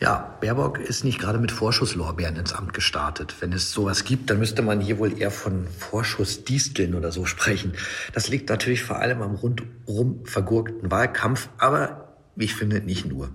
Ja, 0.00 0.36
Baerbock 0.40 0.78
ist 0.78 1.04
nicht 1.04 1.18
gerade 1.18 1.38
mit 1.38 1.52
Vorschusslorbeeren 1.52 2.36
ins 2.36 2.54
Amt 2.54 2.72
gestartet. 2.72 3.34
Wenn 3.40 3.52
es 3.52 3.72
sowas 3.72 4.04
gibt, 4.04 4.30
dann 4.30 4.38
müsste 4.38 4.62
man 4.62 4.80
hier 4.80 4.98
wohl 4.98 5.18
eher 5.18 5.30
von 5.30 5.66
Vorschussdisteln 5.68 6.94
oder 6.94 7.12
so 7.12 7.26
sprechen. 7.26 7.74
Das 8.14 8.28
liegt 8.28 8.48
natürlich 8.48 8.84
vor 8.84 8.96
allem 8.96 9.20
am 9.20 9.34
rundum 9.34 10.24
vergurkten 10.24 10.90
Wahlkampf, 10.90 11.48
aber 11.58 12.05
ich 12.36 12.54
finde, 12.54 12.80
nicht 12.80 13.06
nur. 13.06 13.30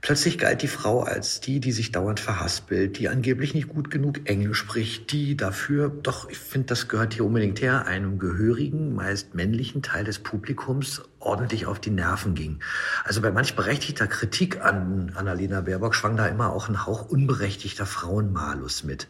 Plötzlich 0.00 0.36
galt 0.36 0.60
die 0.62 0.68
Frau 0.68 1.02
als 1.02 1.40
die, 1.40 1.60
die 1.60 1.72
sich 1.72 1.92
dauernd 1.92 2.20
verhaspelt, 2.20 2.98
die 2.98 3.08
angeblich 3.08 3.54
nicht 3.54 3.68
gut 3.68 3.90
genug 3.90 4.28
Englisch 4.28 4.58
spricht, 4.58 5.12
die 5.12 5.36
dafür, 5.36 5.88
doch 5.88 6.28
ich 6.28 6.38
finde, 6.38 6.66
das 6.66 6.88
gehört 6.88 7.14
hier 7.14 7.24
unbedingt 7.24 7.62
her, 7.62 7.86
einem 7.86 8.18
gehörigen, 8.18 8.94
meist 8.94 9.34
männlichen 9.34 9.82
Teil 9.82 10.04
des 10.04 10.18
Publikums 10.18 11.02
ordentlich 11.20 11.66
auf 11.66 11.80
die 11.80 11.90
Nerven 11.90 12.34
ging. 12.34 12.60
Also 13.04 13.22
bei 13.22 13.30
manch 13.30 13.56
berechtigter 13.56 14.06
Kritik 14.06 14.60
an 14.60 15.12
Annalena 15.14 15.62
Baerbock 15.62 15.94
schwang 15.94 16.16
da 16.16 16.26
immer 16.26 16.52
auch 16.52 16.68
ein 16.68 16.84
Hauch 16.84 17.08
unberechtigter 17.08 17.86
Frauenmalus 17.86 18.84
mit. 18.84 19.08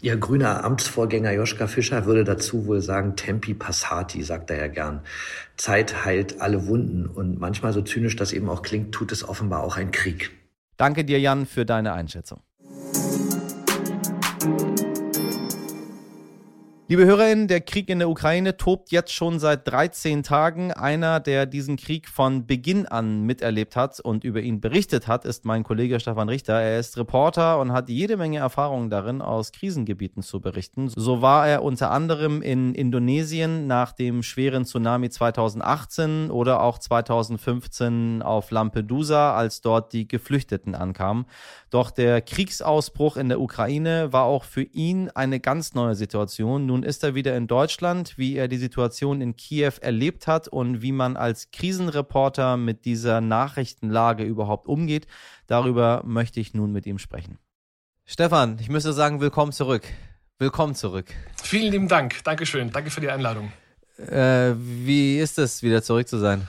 Ihr 0.00 0.16
grüner 0.16 0.62
Amtsvorgänger 0.64 1.32
Joschka 1.32 1.66
Fischer 1.66 2.06
würde 2.06 2.22
dazu 2.22 2.66
wohl 2.66 2.80
sagen, 2.80 3.16
Tempi 3.16 3.54
passati, 3.54 4.22
sagt 4.22 4.50
er 4.50 4.58
ja 4.58 4.68
gern. 4.68 5.00
Zeit 5.56 6.04
heilt 6.04 6.40
alle 6.40 6.66
Wunden 6.68 7.06
und 7.06 7.40
manchmal 7.40 7.72
so 7.72 7.82
zynisch 7.82 8.14
das 8.14 8.32
eben 8.32 8.48
auch 8.48 8.62
klingt, 8.62 8.92
tut 8.92 9.10
es 9.10 9.28
offenbar 9.28 9.64
auch 9.64 9.76
ein 9.76 9.90
Krieg. 9.90 10.30
Danke 10.76 11.04
dir, 11.04 11.18
Jan, 11.18 11.46
für 11.46 11.64
deine 11.64 11.92
Einschätzung. 11.94 12.40
Liebe 16.90 17.04
Hörerinnen, 17.04 17.48
der 17.48 17.60
Krieg 17.60 17.90
in 17.90 17.98
der 17.98 18.08
Ukraine 18.08 18.56
tobt 18.56 18.92
jetzt 18.92 19.12
schon 19.12 19.38
seit 19.38 19.68
13 19.68 20.22
Tagen. 20.22 20.72
Einer, 20.72 21.20
der 21.20 21.44
diesen 21.44 21.76
Krieg 21.76 22.08
von 22.08 22.46
Beginn 22.46 22.86
an 22.86 23.24
miterlebt 23.24 23.76
hat 23.76 24.00
und 24.00 24.24
über 24.24 24.40
ihn 24.40 24.62
berichtet 24.62 25.06
hat, 25.06 25.26
ist 25.26 25.44
mein 25.44 25.64
Kollege 25.64 26.00
Stefan 26.00 26.30
Richter. 26.30 26.54
Er 26.54 26.80
ist 26.80 26.96
Reporter 26.96 27.60
und 27.60 27.72
hat 27.72 27.90
jede 27.90 28.16
Menge 28.16 28.38
Erfahrungen 28.38 28.88
darin, 28.88 29.20
aus 29.20 29.52
Krisengebieten 29.52 30.22
zu 30.22 30.40
berichten. 30.40 30.88
So 30.88 31.20
war 31.20 31.46
er 31.46 31.62
unter 31.62 31.90
anderem 31.90 32.40
in 32.40 32.74
Indonesien 32.74 33.66
nach 33.66 33.92
dem 33.92 34.22
schweren 34.22 34.64
Tsunami 34.64 35.10
2018 35.10 36.30
oder 36.30 36.62
auch 36.62 36.78
2015 36.78 38.22
auf 38.22 38.50
Lampedusa, 38.50 39.36
als 39.36 39.60
dort 39.60 39.92
die 39.92 40.08
Geflüchteten 40.08 40.74
ankamen. 40.74 41.26
Doch 41.68 41.90
der 41.90 42.22
Kriegsausbruch 42.22 43.18
in 43.18 43.28
der 43.28 43.42
Ukraine 43.42 44.10
war 44.10 44.24
auch 44.24 44.44
für 44.44 44.62
ihn 44.62 45.10
eine 45.10 45.38
ganz 45.38 45.74
neue 45.74 45.94
Situation. 45.94 46.64
Nun 46.64 46.77
ist 46.82 47.04
er 47.04 47.14
wieder 47.14 47.36
in 47.36 47.46
Deutschland, 47.46 48.18
wie 48.18 48.36
er 48.36 48.48
die 48.48 48.56
Situation 48.56 49.20
in 49.20 49.36
Kiew 49.36 49.72
erlebt 49.80 50.26
hat 50.26 50.48
und 50.48 50.82
wie 50.82 50.92
man 50.92 51.16
als 51.16 51.50
Krisenreporter 51.50 52.56
mit 52.56 52.84
dieser 52.84 53.20
Nachrichtenlage 53.20 54.24
überhaupt 54.24 54.66
umgeht. 54.66 55.06
Darüber 55.46 56.02
möchte 56.04 56.40
ich 56.40 56.54
nun 56.54 56.72
mit 56.72 56.86
ihm 56.86 56.98
sprechen. 56.98 57.38
Stefan, 58.04 58.58
ich 58.60 58.68
müsste 58.68 58.92
sagen, 58.92 59.20
willkommen 59.20 59.52
zurück. 59.52 59.84
Willkommen 60.38 60.74
zurück. 60.74 61.06
Vielen 61.42 61.72
lieben 61.72 61.88
Dank. 61.88 62.22
Dankeschön. 62.24 62.70
Danke 62.70 62.90
für 62.90 63.00
die 63.00 63.10
Einladung. 63.10 63.52
Äh, 63.98 64.54
wie 64.56 65.18
ist 65.18 65.38
es, 65.38 65.62
wieder 65.62 65.82
zurück 65.82 66.08
zu 66.08 66.18
sein? 66.18 66.46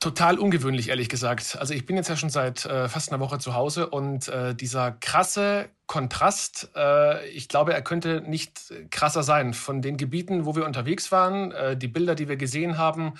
Total 0.00 0.38
ungewöhnlich, 0.38 0.90
ehrlich 0.90 1.08
gesagt. 1.08 1.56
Also 1.58 1.74
ich 1.74 1.86
bin 1.86 1.96
jetzt 1.96 2.08
ja 2.08 2.16
schon 2.16 2.30
seit 2.30 2.64
äh, 2.64 2.88
fast 2.88 3.10
einer 3.10 3.20
Woche 3.20 3.38
zu 3.38 3.54
Hause 3.54 3.88
und 3.88 4.28
äh, 4.28 4.54
dieser 4.54 4.92
krasse 4.92 5.68
Kontrast, 5.86 6.70
äh, 6.76 7.26
ich 7.28 7.48
glaube, 7.48 7.72
er 7.72 7.82
könnte 7.82 8.22
nicht 8.26 8.72
krasser 8.90 9.22
sein. 9.22 9.54
Von 9.54 9.82
den 9.82 9.96
Gebieten, 9.96 10.44
wo 10.44 10.54
wir 10.54 10.66
unterwegs 10.66 11.12
waren, 11.12 11.52
äh, 11.52 11.76
die 11.76 11.88
Bilder, 11.88 12.14
die 12.14 12.28
wir 12.28 12.36
gesehen 12.36 12.76
haben, 12.76 13.14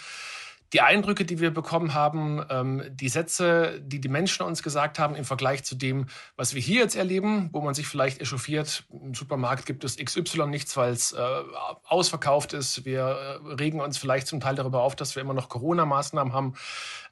die 0.72 0.80
Eindrücke, 0.80 1.24
die 1.24 1.40
wir 1.40 1.52
bekommen 1.52 1.94
haben, 1.94 2.44
ähm, 2.50 2.82
die 2.90 3.08
Sätze, 3.08 3.80
die 3.80 4.00
die 4.00 4.08
Menschen 4.08 4.44
uns 4.44 4.62
gesagt 4.62 4.98
haben 4.98 5.14
im 5.14 5.24
Vergleich 5.24 5.64
zu 5.64 5.74
dem, 5.74 6.06
was 6.36 6.54
wir 6.54 6.60
hier 6.60 6.80
jetzt 6.80 6.96
erleben, 6.96 7.50
wo 7.52 7.60
man 7.60 7.74
sich 7.74 7.86
vielleicht 7.86 8.20
echauffiert, 8.20 8.84
im 8.90 9.14
Supermarkt 9.14 9.66
gibt 9.66 9.84
es 9.84 9.96
XY 9.96 10.46
nichts, 10.46 10.76
weil 10.76 10.92
es 10.92 11.12
äh, 11.12 11.18
ausverkauft 11.84 12.52
ist. 12.52 12.84
Wir 12.84 13.00
äh, 13.00 13.54
regen 13.54 13.80
uns 13.80 13.98
vielleicht 13.98 14.26
zum 14.26 14.40
Teil 14.40 14.54
darüber 14.54 14.82
auf, 14.82 14.96
dass 14.96 15.14
wir 15.14 15.22
immer 15.22 15.34
noch 15.34 15.48
Corona-Maßnahmen 15.48 16.32
haben. 16.32 16.54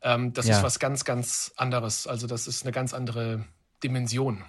Ähm, 0.02 0.32
das 0.32 0.46
ja. 0.46 0.56
ist 0.56 0.62
was 0.62 0.78
ganz, 0.78 1.04
ganz 1.04 1.52
anderes. 1.56 2.06
Also 2.06 2.26
das 2.26 2.46
ist 2.46 2.62
eine 2.64 2.73
ganz 2.73 2.92
andere 2.92 3.44
Dimension. 3.82 4.44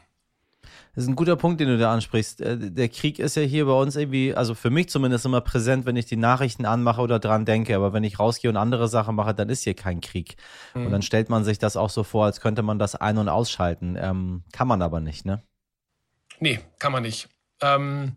Das 0.96 1.04
ist 1.04 1.10
ein 1.10 1.16
guter 1.18 1.36
Punkt, 1.36 1.60
den 1.60 1.68
du 1.68 1.78
da 1.78 1.94
ansprichst. 1.94 2.40
Äh, 2.40 2.58
der 2.72 2.88
Krieg 2.88 3.20
ist 3.20 3.36
ja 3.36 3.42
hier 3.42 3.66
bei 3.66 3.74
uns 3.74 3.96
irgendwie, 3.98 4.34
also 4.34 4.56
für 4.56 4.70
mich 4.70 4.90
zumindest 4.90 5.26
immer 5.26 5.42
präsent, 5.42 5.86
wenn 5.86 5.98
ich 5.98 6.06
die 6.06 6.16
Nachrichten 6.16 6.66
anmache 6.66 7.02
oder 7.02 7.20
dran 7.20 7.46
denke. 7.46 7.76
Aber 7.76 7.92
wenn 7.92 8.06
ich 8.06 8.18
rausgehe 8.18 8.50
und 8.50 8.58
andere 8.58 8.88
Sachen 8.88 9.16
mache, 9.16 9.34
dann 9.34 9.50
ist 9.50 9.64
hier 9.64 9.74
kein 9.74 10.00
Krieg. 10.00 10.38
Mhm. 10.74 10.86
Und 10.86 10.92
dann 10.94 11.02
stellt 11.02 11.30
man 11.30 11.44
sich 11.44 11.60
das 11.60 11.76
auch 11.76 11.90
so 11.90 12.04
vor, 12.04 12.26
als 12.26 12.40
könnte 12.40 12.62
man 12.62 12.80
das 12.80 12.96
ein- 12.96 13.18
und 13.18 13.28
ausschalten. 13.28 13.98
Ähm, 14.00 14.44
kann 14.54 14.68
man 14.68 14.82
aber 14.82 15.02
nicht, 15.02 15.26
ne? 15.26 15.44
Nee, 16.40 16.60
kann 16.80 16.94
man 16.94 17.04
nicht. 17.04 17.28
Ähm, 17.62 18.16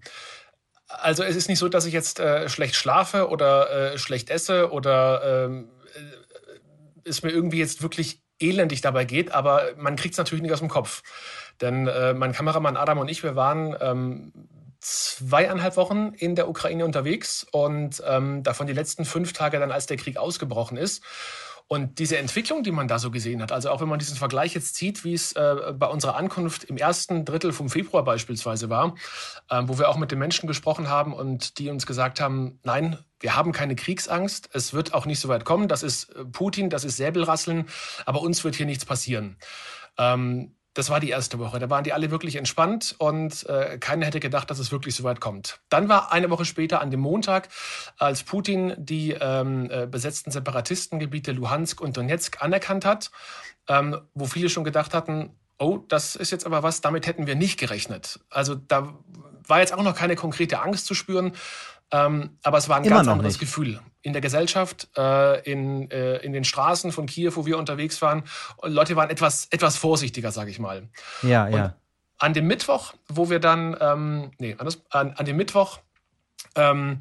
also 0.86 1.22
es 1.24 1.36
ist 1.36 1.48
nicht 1.48 1.58
so, 1.58 1.68
dass 1.68 1.84
ich 1.84 1.92
jetzt 1.92 2.20
äh, 2.20 2.48
schlecht 2.48 2.76
schlafe 2.76 3.28
oder 3.28 3.92
äh, 3.94 3.98
schlecht 3.98 4.30
esse 4.30 4.70
oder 4.70 5.46
ähm, 5.46 5.70
äh, 5.94 7.08
es 7.08 7.22
mir 7.22 7.30
irgendwie 7.30 7.58
jetzt 7.58 7.82
wirklich 7.82 8.22
elendig 8.40 8.80
dabei 8.80 9.04
geht, 9.04 9.32
aber 9.32 9.70
man 9.76 9.96
kriegt 9.96 10.14
es 10.14 10.18
natürlich 10.18 10.42
nicht 10.42 10.52
aus 10.52 10.60
dem 10.60 10.68
Kopf. 10.68 11.02
Denn 11.60 11.86
äh, 11.86 12.14
mein 12.14 12.32
Kameramann 12.32 12.76
Adam 12.76 12.98
und 12.98 13.08
ich, 13.08 13.22
wir 13.22 13.36
waren 13.36 13.76
ähm, 13.80 14.32
zweieinhalb 14.80 15.76
Wochen 15.76 16.12
in 16.16 16.36
der 16.36 16.48
Ukraine 16.48 16.84
unterwegs 16.84 17.46
und 17.50 18.02
ähm, 18.06 18.42
davon 18.42 18.66
die 18.66 18.72
letzten 18.72 19.04
fünf 19.04 19.32
Tage 19.32 19.58
dann, 19.58 19.72
als 19.72 19.86
der 19.86 19.96
Krieg 19.96 20.16
ausgebrochen 20.16 20.76
ist. 20.76 21.02
Und 21.70 21.98
diese 21.98 22.16
Entwicklung, 22.16 22.62
die 22.62 22.70
man 22.70 22.88
da 22.88 22.98
so 22.98 23.10
gesehen 23.10 23.42
hat, 23.42 23.52
also 23.52 23.68
auch 23.68 23.82
wenn 23.82 23.88
man 23.88 23.98
diesen 23.98 24.16
Vergleich 24.16 24.54
jetzt 24.54 24.74
zieht, 24.74 25.04
wie 25.04 25.12
es 25.12 25.32
äh, 25.32 25.74
bei 25.74 25.86
unserer 25.86 26.16
Ankunft 26.16 26.64
im 26.64 26.78
ersten 26.78 27.26
Drittel 27.26 27.52
vom 27.52 27.68
Februar 27.68 28.04
beispielsweise 28.04 28.70
war, 28.70 28.94
äh, 29.50 29.62
wo 29.66 29.78
wir 29.78 29.90
auch 29.90 29.98
mit 29.98 30.10
den 30.10 30.18
Menschen 30.18 30.46
gesprochen 30.46 30.88
haben 30.88 31.12
und 31.12 31.58
die 31.58 31.68
uns 31.68 31.84
gesagt 31.84 32.22
haben, 32.22 32.58
nein, 32.62 32.98
wir 33.20 33.36
haben 33.36 33.52
keine 33.52 33.76
Kriegsangst, 33.76 34.48
es 34.54 34.72
wird 34.72 34.94
auch 34.94 35.04
nicht 35.04 35.20
so 35.20 35.28
weit 35.28 35.44
kommen, 35.44 35.68
das 35.68 35.82
ist 35.82 36.08
äh, 36.14 36.24
Putin, 36.24 36.70
das 36.70 36.84
ist 36.84 36.96
Säbelrasseln, 36.96 37.68
aber 38.06 38.22
uns 38.22 38.44
wird 38.44 38.54
hier 38.54 38.66
nichts 38.66 38.86
passieren. 38.86 39.36
Ähm, 39.98 40.54
das 40.78 40.90
war 40.90 41.00
die 41.00 41.10
erste 41.10 41.40
Woche. 41.40 41.58
Da 41.58 41.68
waren 41.70 41.82
die 41.82 41.92
alle 41.92 42.12
wirklich 42.12 42.36
entspannt 42.36 42.94
und 42.98 43.44
äh, 43.48 43.78
keiner 43.78 44.06
hätte 44.06 44.20
gedacht, 44.20 44.48
dass 44.48 44.60
es 44.60 44.70
wirklich 44.70 44.94
so 44.94 45.02
weit 45.02 45.20
kommt. 45.20 45.58
Dann 45.70 45.88
war 45.88 46.12
eine 46.12 46.30
Woche 46.30 46.44
später 46.44 46.80
an 46.80 46.92
dem 46.92 47.00
Montag, 47.00 47.48
als 47.98 48.22
Putin 48.22 48.74
die 48.78 49.10
ähm, 49.20 49.68
äh, 49.72 49.88
besetzten 49.88 50.30
Separatistengebiete 50.30 51.32
Luhansk 51.32 51.80
und 51.80 51.96
Donetsk 51.96 52.40
anerkannt 52.40 52.84
hat, 52.84 53.10
ähm, 53.66 54.00
wo 54.14 54.26
viele 54.26 54.48
schon 54.48 54.62
gedacht 54.62 54.94
hatten, 54.94 55.30
oh, 55.58 55.78
das 55.88 56.14
ist 56.14 56.30
jetzt 56.30 56.46
aber 56.46 56.62
was, 56.62 56.80
damit 56.80 57.08
hätten 57.08 57.26
wir 57.26 57.34
nicht 57.34 57.58
gerechnet. 57.58 58.20
Also 58.30 58.54
da 58.54 58.94
war 59.48 59.58
jetzt 59.58 59.74
auch 59.74 59.82
noch 59.82 59.96
keine 59.96 60.14
konkrete 60.14 60.62
Angst 60.62 60.86
zu 60.86 60.94
spüren, 60.94 61.32
ähm, 61.90 62.38
aber 62.42 62.58
es 62.58 62.68
war 62.68 62.76
ein 62.76 62.84
Immer 62.84 62.96
ganz 62.96 63.08
anderes 63.08 63.34
nicht. 63.34 63.40
Gefühl 63.40 63.80
in 64.02 64.12
der 64.12 64.22
Gesellschaft, 64.22 64.88
äh, 64.96 65.40
in, 65.50 65.90
äh, 65.90 66.16
in 66.18 66.32
den 66.32 66.44
Straßen 66.44 66.92
von 66.92 67.06
Kiew, 67.06 67.32
wo 67.34 67.46
wir 67.46 67.58
unterwegs 67.58 68.00
waren. 68.00 68.22
Leute 68.62 68.96
waren 68.96 69.10
etwas, 69.10 69.48
etwas 69.50 69.76
vorsichtiger, 69.76 70.30
sage 70.30 70.50
ich 70.50 70.58
mal. 70.58 70.88
Ja, 71.22 71.46
Und 71.46 71.52
ja. 71.52 71.74
An 72.18 72.32
dem 72.32 72.46
Mittwoch, 72.46 72.94
wo 73.08 73.30
wir 73.30 73.38
dann, 73.38 73.76
ähm, 73.80 74.30
nee, 74.38 74.56
anders, 74.58 74.82
an, 74.90 75.12
an 75.12 75.24
dem 75.24 75.36
Mittwoch 75.36 75.78
ähm, 76.56 77.00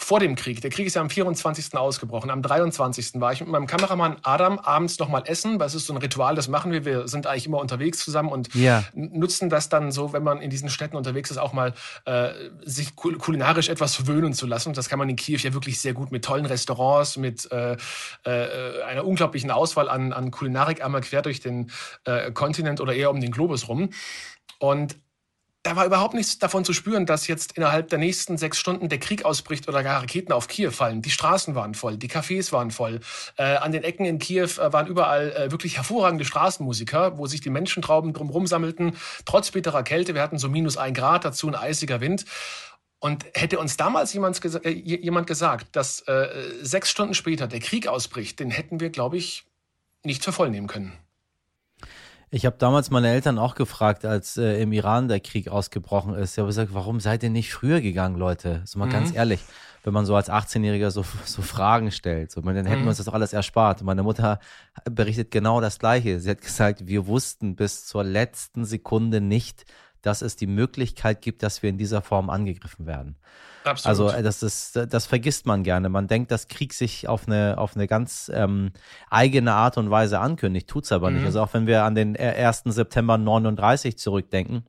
vor 0.00 0.20
dem 0.20 0.36
Krieg, 0.36 0.60
der 0.60 0.70
Krieg 0.70 0.86
ist 0.86 0.94
ja 0.94 1.02
am 1.02 1.10
24. 1.10 1.76
ausgebrochen, 1.76 2.30
am 2.30 2.40
23. 2.40 3.20
war 3.20 3.32
ich 3.32 3.40
mit 3.40 3.48
meinem 3.48 3.66
Kameramann 3.66 4.16
Adam 4.22 4.60
abends 4.60 5.00
nochmal 5.00 5.24
essen, 5.26 5.58
weil 5.58 5.66
es 5.66 5.74
ist 5.74 5.86
so 5.86 5.92
ein 5.92 5.96
Ritual, 5.96 6.36
das 6.36 6.46
machen 6.46 6.70
wir, 6.70 6.84
wir 6.84 7.08
sind 7.08 7.26
eigentlich 7.26 7.46
immer 7.46 7.58
unterwegs 7.58 7.98
zusammen 7.98 8.30
und 8.30 8.54
ja. 8.54 8.84
nutzen 8.94 9.50
das 9.50 9.68
dann 9.68 9.90
so, 9.90 10.12
wenn 10.12 10.22
man 10.22 10.40
in 10.40 10.50
diesen 10.50 10.68
Städten 10.68 10.96
unterwegs 10.96 11.32
ist, 11.32 11.38
auch 11.38 11.52
mal 11.52 11.74
äh, 12.04 12.28
sich 12.64 12.94
kulinarisch 12.94 13.68
etwas 13.68 13.96
verwöhnen 13.96 14.34
zu 14.34 14.46
lassen. 14.46 14.72
Das 14.72 14.88
kann 14.88 15.00
man 15.00 15.08
in 15.08 15.16
Kiew 15.16 15.40
ja 15.42 15.52
wirklich 15.52 15.80
sehr 15.80 15.94
gut 15.94 16.12
mit 16.12 16.24
tollen 16.24 16.46
Restaurants, 16.46 17.16
mit 17.16 17.50
äh, 17.50 17.76
äh, 18.24 18.82
einer 18.84 19.04
unglaublichen 19.04 19.50
Auswahl 19.50 19.88
an, 19.88 20.12
an 20.12 20.30
Kulinarik 20.30 20.82
einmal 20.82 21.00
quer 21.00 21.22
durch 21.22 21.40
den 21.40 21.72
äh, 22.04 22.30
Kontinent 22.30 22.80
oder 22.80 22.94
eher 22.94 23.10
um 23.10 23.20
den 23.20 23.32
Globus 23.32 23.68
rum. 23.68 23.90
Und 24.60 24.96
da 25.68 25.76
war 25.76 25.84
überhaupt 25.84 26.14
nichts 26.14 26.38
davon 26.38 26.64
zu 26.64 26.72
spüren, 26.72 27.04
dass 27.04 27.26
jetzt 27.26 27.52
innerhalb 27.52 27.90
der 27.90 27.98
nächsten 27.98 28.38
sechs 28.38 28.56
Stunden 28.56 28.88
der 28.88 28.98
Krieg 28.98 29.26
ausbricht 29.26 29.68
oder 29.68 29.82
gar 29.82 30.00
Raketen 30.00 30.32
auf 30.32 30.48
Kiew 30.48 30.70
fallen. 30.70 31.02
Die 31.02 31.10
Straßen 31.10 31.54
waren 31.54 31.74
voll, 31.74 31.98
die 31.98 32.08
Cafés 32.08 32.52
waren 32.52 32.70
voll. 32.70 33.00
Äh, 33.36 33.56
an 33.56 33.72
den 33.72 33.84
Ecken 33.84 34.06
in 34.06 34.18
Kiew 34.18 34.48
äh, 34.58 34.72
waren 34.72 34.86
überall 34.86 35.30
äh, 35.32 35.50
wirklich 35.50 35.76
hervorragende 35.76 36.24
Straßenmusiker, 36.24 37.18
wo 37.18 37.26
sich 37.26 37.42
die 37.42 37.50
Menschentrauben 37.50 38.14
drumherum 38.14 38.46
sammelten, 38.46 38.96
trotz 39.26 39.50
bitterer 39.50 39.82
Kälte. 39.82 40.14
Wir 40.14 40.22
hatten 40.22 40.38
so 40.38 40.48
minus 40.48 40.78
ein 40.78 40.94
Grad, 40.94 41.26
dazu 41.26 41.48
ein 41.48 41.54
eisiger 41.54 42.00
Wind. 42.00 42.24
Und 42.98 43.26
hätte 43.34 43.58
uns 43.58 43.76
damals 43.76 44.14
jemand, 44.14 44.40
gesa 44.40 44.60
äh, 44.60 44.70
jemand 44.70 45.26
gesagt, 45.26 45.76
dass 45.76 46.00
äh, 46.08 46.28
sechs 46.62 46.88
Stunden 46.88 47.12
später 47.12 47.46
der 47.46 47.60
Krieg 47.60 47.88
ausbricht, 47.88 48.40
den 48.40 48.50
hätten 48.50 48.80
wir, 48.80 48.88
glaube 48.88 49.18
ich, 49.18 49.44
nicht 50.02 50.24
für 50.24 50.32
voll 50.32 50.48
nehmen 50.48 50.66
können. 50.66 50.94
Ich 52.30 52.44
habe 52.44 52.56
damals 52.58 52.90
meine 52.90 53.08
Eltern 53.08 53.38
auch 53.38 53.54
gefragt, 53.54 54.04
als 54.04 54.36
äh, 54.36 54.60
im 54.60 54.72
Iran 54.72 55.08
der 55.08 55.20
Krieg 55.20 55.48
ausgebrochen 55.48 56.14
ist. 56.14 56.32
Ich 56.32 56.38
habe 56.38 56.48
gesagt, 56.48 56.74
warum 56.74 57.00
seid 57.00 57.22
ihr 57.22 57.30
nicht 57.30 57.52
früher 57.52 57.80
gegangen, 57.80 58.16
Leute? 58.16 58.60
So 58.66 58.78
mal 58.78 58.86
mhm. 58.86 58.92
ganz 58.92 59.14
ehrlich, 59.14 59.40
wenn 59.82 59.94
man 59.94 60.04
so 60.04 60.14
als 60.14 60.28
18-Jähriger 60.28 60.90
so, 60.90 61.04
so 61.24 61.40
Fragen 61.40 61.90
stellt, 61.90 62.30
so, 62.30 62.42
dann 62.42 62.54
hätten 62.54 62.80
mhm. 62.80 62.84
wir 62.84 62.88
uns 62.88 62.98
das 62.98 63.06
doch 63.06 63.14
alles 63.14 63.32
erspart. 63.32 63.82
Meine 63.82 64.02
Mutter 64.02 64.40
berichtet 64.84 65.30
genau 65.30 65.62
das 65.62 65.78
Gleiche. 65.78 66.20
Sie 66.20 66.28
hat 66.28 66.42
gesagt, 66.42 66.86
wir 66.86 67.06
wussten 67.06 67.56
bis 67.56 67.86
zur 67.86 68.04
letzten 68.04 68.66
Sekunde 68.66 69.22
nicht, 69.22 69.64
dass 70.02 70.20
es 70.20 70.36
die 70.36 70.46
Möglichkeit 70.46 71.22
gibt, 71.22 71.42
dass 71.42 71.62
wir 71.62 71.70
in 71.70 71.78
dieser 71.78 72.02
Form 72.02 72.28
angegriffen 72.28 72.86
werden. 72.86 73.16
Absolut. 73.70 74.10
Also 74.10 74.18
äh, 74.18 74.22
das 74.22 74.42
ist, 74.42 74.76
das 74.76 75.06
vergisst 75.06 75.46
man 75.46 75.62
gerne. 75.62 75.88
Man 75.88 76.06
denkt, 76.06 76.30
dass 76.30 76.48
Krieg 76.48 76.72
sich 76.72 77.08
auf 77.08 77.26
eine, 77.26 77.56
auf 77.58 77.76
eine 77.76 77.86
ganz 77.86 78.30
ähm, 78.34 78.72
eigene 79.10 79.52
Art 79.52 79.78
und 79.78 79.90
Weise 79.90 80.20
ankündigt, 80.20 80.68
tut's 80.68 80.92
aber 80.92 81.10
mhm. 81.10 81.16
nicht. 81.16 81.26
Also 81.26 81.42
auch 81.42 81.52
wenn 81.54 81.66
wir 81.66 81.84
an 81.84 81.94
den 81.94 82.16
1. 82.16 82.66
Äh, 82.66 82.70
September 82.70 83.18
39 83.18 83.98
zurückdenken, 83.98 84.64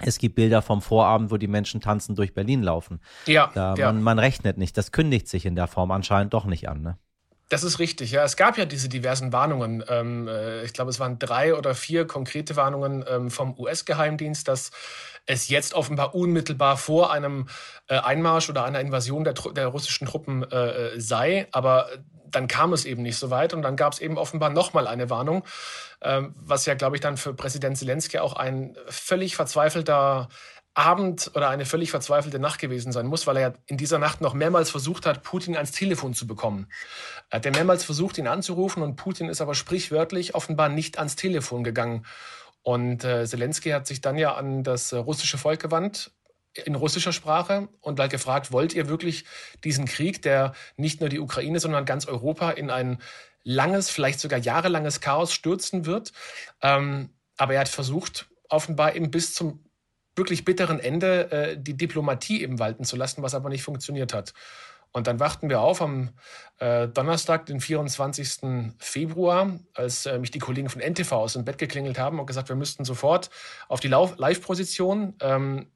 es 0.00 0.18
gibt 0.18 0.34
Bilder 0.34 0.62
vom 0.62 0.82
Vorabend, 0.82 1.30
wo 1.30 1.36
die 1.36 1.48
Menschen 1.48 1.80
tanzen 1.80 2.14
durch 2.16 2.34
Berlin 2.34 2.62
laufen. 2.62 3.00
Ja. 3.26 3.50
Da, 3.54 3.74
ja. 3.74 3.92
Man, 3.92 4.02
man 4.02 4.18
rechnet 4.18 4.58
nicht. 4.58 4.76
Das 4.76 4.90
kündigt 4.90 5.28
sich 5.28 5.46
in 5.46 5.54
der 5.54 5.66
Form 5.66 5.90
anscheinend 5.90 6.34
doch 6.34 6.44
nicht 6.44 6.68
an. 6.68 6.82
Ne? 6.82 6.98
Das 7.52 7.64
ist 7.64 7.78
richtig, 7.78 8.12
ja. 8.12 8.24
Es 8.24 8.38
gab 8.38 8.56
ja 8.56 8.64
diese 8.64 8.88
diversen 8.88 9.30
Warnungen. 9.34 9.84
Ähm, 9.86 10.26
äh, 10.26 10.64
ich 10.64 10.72
glaube, 10.72 10.88
es 10.88 10.98
waren 10.98 11.18
drei 11.18 11.54
oder 11.54 11.74
vier 11.74 12.06
konkrete 12.06 12.56
Warnungen 12.56 13.04
ähm, 13.06 13.30
vom 13.30 13.58
US-Geheimdienst, 13.58 14.48
dass 14.48 14.70
es 15.26 15.50
jetzt 15.50 15.74
offenbar 15.74 16.14
unmittelbar 16.14 16.78
vor 16.78 17.12
einem 17.12 17.48
äh, 17.88 17.98
Einmarsch 17.98 18.48
oder 18.48 18.64
einer 18.64 18.80
Invasion 18.80 19.24
der, 19.24 19.34
der 19.34 19.66
russischen 19.66 20.06
Truppen 20.06 20.50
äh, 20.50 20.98
sei. 20.98 21.46
Aber 21.52 21.90
dann 22.24 22.48
kam 22.48 22.72
es 22.72 22.86
eben 22.86 23.02
nicht 23.02 23.18
so 23.18 23.28
weit 23.28 23.52
und 23.52 23.60
dann 23.60 23.76
gab 23.76 23.92
es 23.92 23.98
eben 23.98 24.16
offenbar 24.16 24.48
nochmal 24.48 24.86
eine 24.86 25.10
Warnung, 25.10 25.44
ähm, 26.00 26.34
was 26.38 26.64
ja, 26.64 26.72
glaube 26.72 26.96
ich, 26.96 27.02
dann 27.02 27.18
für 27.18 27.34
Präsident 27.34 27.76
Zelensky 27.76 28.18
auch 28.18 28.32
ein 28.32 28.78
völlig 28.88 29.36
verzweifelter 29.36 30.30
Abend 30.74 31.30
oder 31.34 31.50
eine 31.50 31.66
völlig 31.66 31.90
verzweifelte 31.90 32.38
Nacht 32.38 32.58
gewesen 32.58 32.92
sein 32.92 33.06
muss, 33.06 33.26
weil 33.26 33.36
er 33.36 33.54
in 33.66 33.76
dieser 33.76 33.98
Nacht 33.98 34.22
noch 34.22 34.32
mehrmals 34.32 34.70
versucht 34.70 35.04
hat, 35.04 35.22
Putin 35.22 35.54
ans 35.54 35.72
Telefon 35.72 36.14
zu 36.14 36.26
bekommen. 36.26 36.68
Er 37.28 37.40
hat 37.40 37.54
mehrmals 37.54 37.84
versucht, 37.84 38.16
ihn 38.16 38.26
anzurufen 38.26 38.82
und 38.82 38.96
Putin 38.96 39.28
ist 39.28 39.42
aber 39.42 39.54
sprichwörtlich 39.54 40.34
offenbar 40.34 40.70
nicht 40.70 40.98
ans 40.98 41.16
Telefon 41.16 41.62
gegangen. 41.62 42.06
Und 42.62 43.04
äh, 43.04 43.26
Zelensky 43.26 43.70
hat 43.70 43.86
sich 43.86 44.00
dann 44.00 44.16
ja 44.16 44.34
an 44.34 44.62
das 44.62 44.92
äh, 44.92 44.96
russische 44.96 45.36
Volk 45.36 45.60
gewandt, 45.60 46.10
in 46.54 46.74
russischer 46.74 47.12
Sprache 47.12 47.68
und 47.80 47.98
halt 47.98 48.10
gefragt, 48.10 48.52
wollt 48.52 48.74
ihr 48.74 48.88
wirklich 48.88 49.24
diesen 49.64 49.86
Krieg, 49.86 50.22
der 50.22 50.54
nicht 50.76 51.00
nur 51.00 51.08
die 51.08 51.20
Ukraine, 51.20 51.60
sondern 51.60 51.84
ganz 51.84 52.06
Europa 52.06 52.50
in 52.50 52.70
ein 52.70 52.98
langes, 53.42 53.90
vielleicht 53.90 54.20
sogar 54.20 54.38
jahrelanges 54.38 55.00
Chaos 55.00 55.32
stürzen 55.32 55.86
wird? 55.86 56.12
Ähm, 56.60 57.10
aber 57.36 57.54
er 57.54 57.60
hat 57.60 57.68
versucht, 57.68 58.28
offenbar 58.48 58.94
eben 58.94 59.10
bis 59.10 59.34
zum 59.34 59.64
wirklich 60.16 60.44
bitteren 60.44 60.78
Ende 60.78 61.30
äh, 61.30 61.56
die 61.58 61.76
Diplomatie 61.76 62.42
eben 62.42 62.58
walten 62.58 62.84
zu 62.84 62.96
lassen, 62.96 63.22
was 63.22 63.34
aber 63.34 63.48
nicht 63.48 63.62
funktioniert 63.62 64.12
hat. 64.12 64.34
Und 64.92 65.06
dann 65.06 65.20
wachten 65.20 65.48
wir 65.48 65.60
auf 65.60 65.80
am 65.80 66.10
äh, 66.58 66.86
Donnerstag, 66.86 67.46
den 67.46 67.60
24. 67.60 68.74
Februar, 68.78 69.58
als 69.74 70.04
äh, 70.04 70.18
mich 70.18 70.30
die 70.30 70.38
Kollegen 70.38 70.68
von 70.68 70.82
NTV 70.82 71.12
aus 71.12 71.32
dem 71.32 71.44
Bett 71.44 71.56
geklingelt 71.56 71.98
haben 71.98 72.20
und 72.20 72.26
gesagt, 72.26 72.50
wir 72.50 72.56
müssten 72.56 72.84
sofort 72.84 73.30
auf 73.68 73.80
die 73.80 73.88
Live-Position. 73.88 75.14
Ähm, 75.20 75.66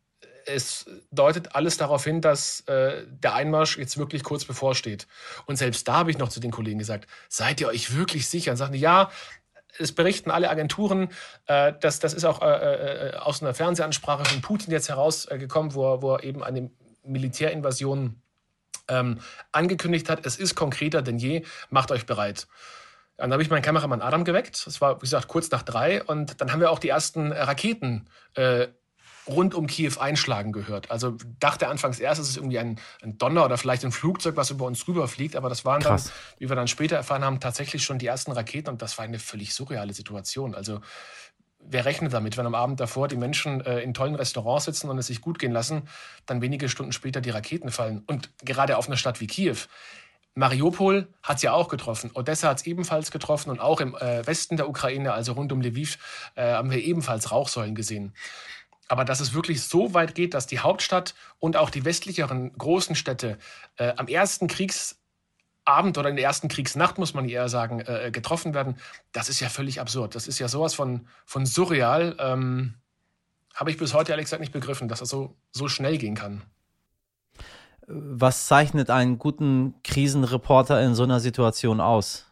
es 0.45 0.87
deutet 1.11 1.57
alles 1.57 1.77
darauf 1.77 2.05
hin, 2.05 2.21
dass 2.21 2.61
äh, 2.69 3.05
der 3.09 3.35
Einmarsch 3.35 3.79
jetzt 3.79 3.99
wirklich 3.99 4.23
kurz 4.23 4.45
bevorsteht. 4.45 5.07
Und 5.47 5.57
selbst 5.57 5.89
da 5.89 5.95
habe 5.95 6.11
ich 6.11 6.19
noch 6.19 6.29
zu 6.29 6.39
den 6.39 6.51
Kollegen 6.53 6.79
gesagt, 6.79 7.09
seid 7.29 7.61
ihr 7.61 7.69
euch 7.69 7.97
wirklich 7.97 8.29
sicher? 8.29 8.53
Und 8.53 8.59
sagten, 8.59 8.77
ja, 8.77 9.11
es 9.79 9.93
berichten 9.93 10.31
alle 10.31 10.51
Agenturen, 10.51 11.09
äh, 11.47 11.73
dass 11.81 12.01
das 12.01 12.15
ist 12.15 12.25
auch 12.25 12.43
äh, 12.43 13.11
äh, 13.11 13.17
aus 13.17 13.43
einer 13.43 13.55
Fernsehansprache 13.55 14.25
von 14.25 14.41
Putin 14.41 14.73
jetzt 14.73 14.89
herausgekommen, 14.89 15.75
wo, 15.75 15.95
er, 15.95 16.03
wo 16.03 16.15
er 16.15 16.25
eben 16.25 16.43
eine 16.43 16.71
Militärinvasion 17.05 18.21
ähm, 18.89 19.21
angekündigt 19.53 20.09
hat. 20.09 20.27
Es 20.27 20.37
ist 20.37 20.55
konkreter 20.55 21.03
denn 21.03 21.19
je, 21.19 21.45
macht 21.71 21.91
euch 21.91 22.07
bereit. 22.07 22.47
Dann 23.17 23.33
habe 23.33 23.43
ich 23.43 23.51
meinen 23.51 23.63
Kameramann 23.63 24.03
Adam 24.03 24.25
geweckt. 24.25 24.67
Das 24.67 24.81
war, 24.81 24.97
wie 24.97 25.01
gesagt, 25.01 25.29
kurz 25.29 25.51
nach 25.51 25.63
drei. 25.63 26.03
Und 26.03 26.41
dann 26.41 26.53
haben 26.53 26.61
wir 26.61 26.71
auch 26.71 26.79
die 26.79 26.91
ersten 26.91 27.33
Raketen 27.33 28.09
äh, 28.35 28.69
rund 29.29 29.55
um 29.55 29.67
Kiew 29.67 29.99
einschlagen 29.99 30.53
gehört. 30.53 30.91
Also 30.91 31.17
dachte 31.41 31.69
anfangs 31.69 31.99
erst, 31.99 32.21
es 32.21 32.29
ist 32.29 32.37
irgendwie 32.37 32.59
ein, 32.59 32.81
ein, 33.03 33.19
Donner 33.19 33.45
oder 33.45 33.59
vielleicht 33.59 33.85
ein 33.85 33.93
Flugzeug, 33.93 34.37
was 34.37 34.51
über 34.51 34.67
uns 34.67 34.87
rüberfliegt, 34.87 35.37
aber 35.37 35.49
das 35.49 35.65
waren 35.65 35.83
Krass. 35.83 36.05
dann, 36.05 36.13
wie 36.39 36.49
wir 36.49 36.57
dann 36.57 36.69
später 36.69 36.97
erfahren 36.97 37.25
haben, 37.25 37.41
tatsächlich 37.41 37.85
schon 37.85 37.99
die 37.99 38.07
ersten 38.07 38.33
Raketen 38.33 38.71
und 38.71 38.83
das 38.83 38.99
war 38.99 39.05
eine 39.05 39.19
völlig 39.19 39.55
surreale 39.55 39.93
Situation. 39.93 40.55
Also 40.55 40.81
wer 41.59 41.85
rechnet 41.85 42.13
damit, 42.13 42.37
wenn 42.37 42.47
am 42.47 42.55
Abend 42.55 42.81
davor 42.81 43.09
die 43.09 43.17
Menschen 43.17 43.61
äh, 43.61 43.81
in 43.81 43.95
tollen 43.95 44.15
Restaurants 44.15 44.67
sitzen 44.67 44.89
und 44.89 44.99
es 44.99 45.09
sich 45.09 45.21
gut 45.21 45.39
gehen 45.39 45.53
lassen, 45.53 45.89
dann 46.27 46.41
wenige 46.41 46.69
Stunden 46.69 46.93
später 46.93 47.21
die 47.21 47.31
Raketen 47.31 47.71
fallen 47.71 48.03
und 48.07 48.31
gerade 48.45 48.77
auf 48.77 48.87
eine 48.87 48.97
Stadt 48.97 49.21
wie 49.21 49.27
Kiew. 49.27 49.57
Mariupol 50.39 51.09
hat 51.23 51.39
es 51.39 51.43
ja 51.43 51.53
auch 51.53 51.69
getroffen. 51.69 52.11
Odessa 52.13 52.51
hat 52.51 52.59
es 52.59 52.67
ebenfalls 52.67 53.11
getroffen 53.11 53.49
und 53.51 53.59
auch 53.59 53.81
im 53.81 53.95
äh, 53.97 54.27
Westen 54.27 54.59
der 54.59 54.69
Ukraine, 54.69 55.15
also 55.15 55.33
rund 55.33 55.51
um 55.51 55.63
Lviv, 55.63 55.99
äh, 56.35 56.53
haben 56.53 56.71
wir 56.71 56.85
ebenfalls 56.85 57.33
Rauchsäulen 57.33 57.75
gesehen. 57.75 58.13
Aber 58.89 59.05
dass 59.05 59.21
es 59.21 59.35
wirklich 59.35 59.63
so 59.63 59.95
weit 59.95 60.15
geht, 60.15 60.35
dass 60.35 60.47
die 60.47 60.61
Hauptstadt 60.61 61.15
und 61.39 61.57
auch 61.57 61.71
die 61.71 61.85
westlicheren 61.85 62.53
großen 62.57 62.95
Städte 62.95 63.39
äh, 63.77 63.93
am 63.97 64.07
ersten 64.07 64.47
Kriegsabend 64.47 65.99
oder 65.99 66.09
in 66.09 66.17
der 66.17 66.25
ersten 66.25 66.49
Kriegsnacht, 66.49 66.99
muss 66.99 67.15
man 67.15 67.29
eher 67.29 67.49
sagen, 67.49 67.81
äh, 67.81 68.11
getroffen 68.13 68.55
werden, 68.55 68.77
das 69.13 69.29
ist 69.29 69.41
ja 69.41 69.49
völlig 69.49 69.81
absurd. 69.81 70.15
Das 70.15 70.29
ist 70.29 70.39
ja 70.39 70.49
sowas 70.49 70.75
von, 70.75 71.09
von 71.25 71.47
surreal. 71.47 72.17
Ähm, 72.21 72.75
Habe 73.55 73.71
ich 73.71 73.77
bis 73.77 73.93
heute 73.93 74.13
ehrlich 74.13 74.27
gesagt 74.27 74.41
nicht 74.41 74.53
begriffen, 74.53 74.89
dass 74.89 75.01
das 75.01 75.09
so, 75.09 75.35
so 75.51 75.67
schnell 75.67 75.99
gehen 75.99 76.15
kann. 76.15 76.43
Was 77.89 78.47
zeichnet 78.47 78.91
einen 78.91 79.19
guten 79.19 79.75
Krisenreporter 79.83 80.81
in 80.83 80.95
so 80.95 81.05
einer 81.05 81.21
Situation 81.21 81.81
aus? 81.81 82.27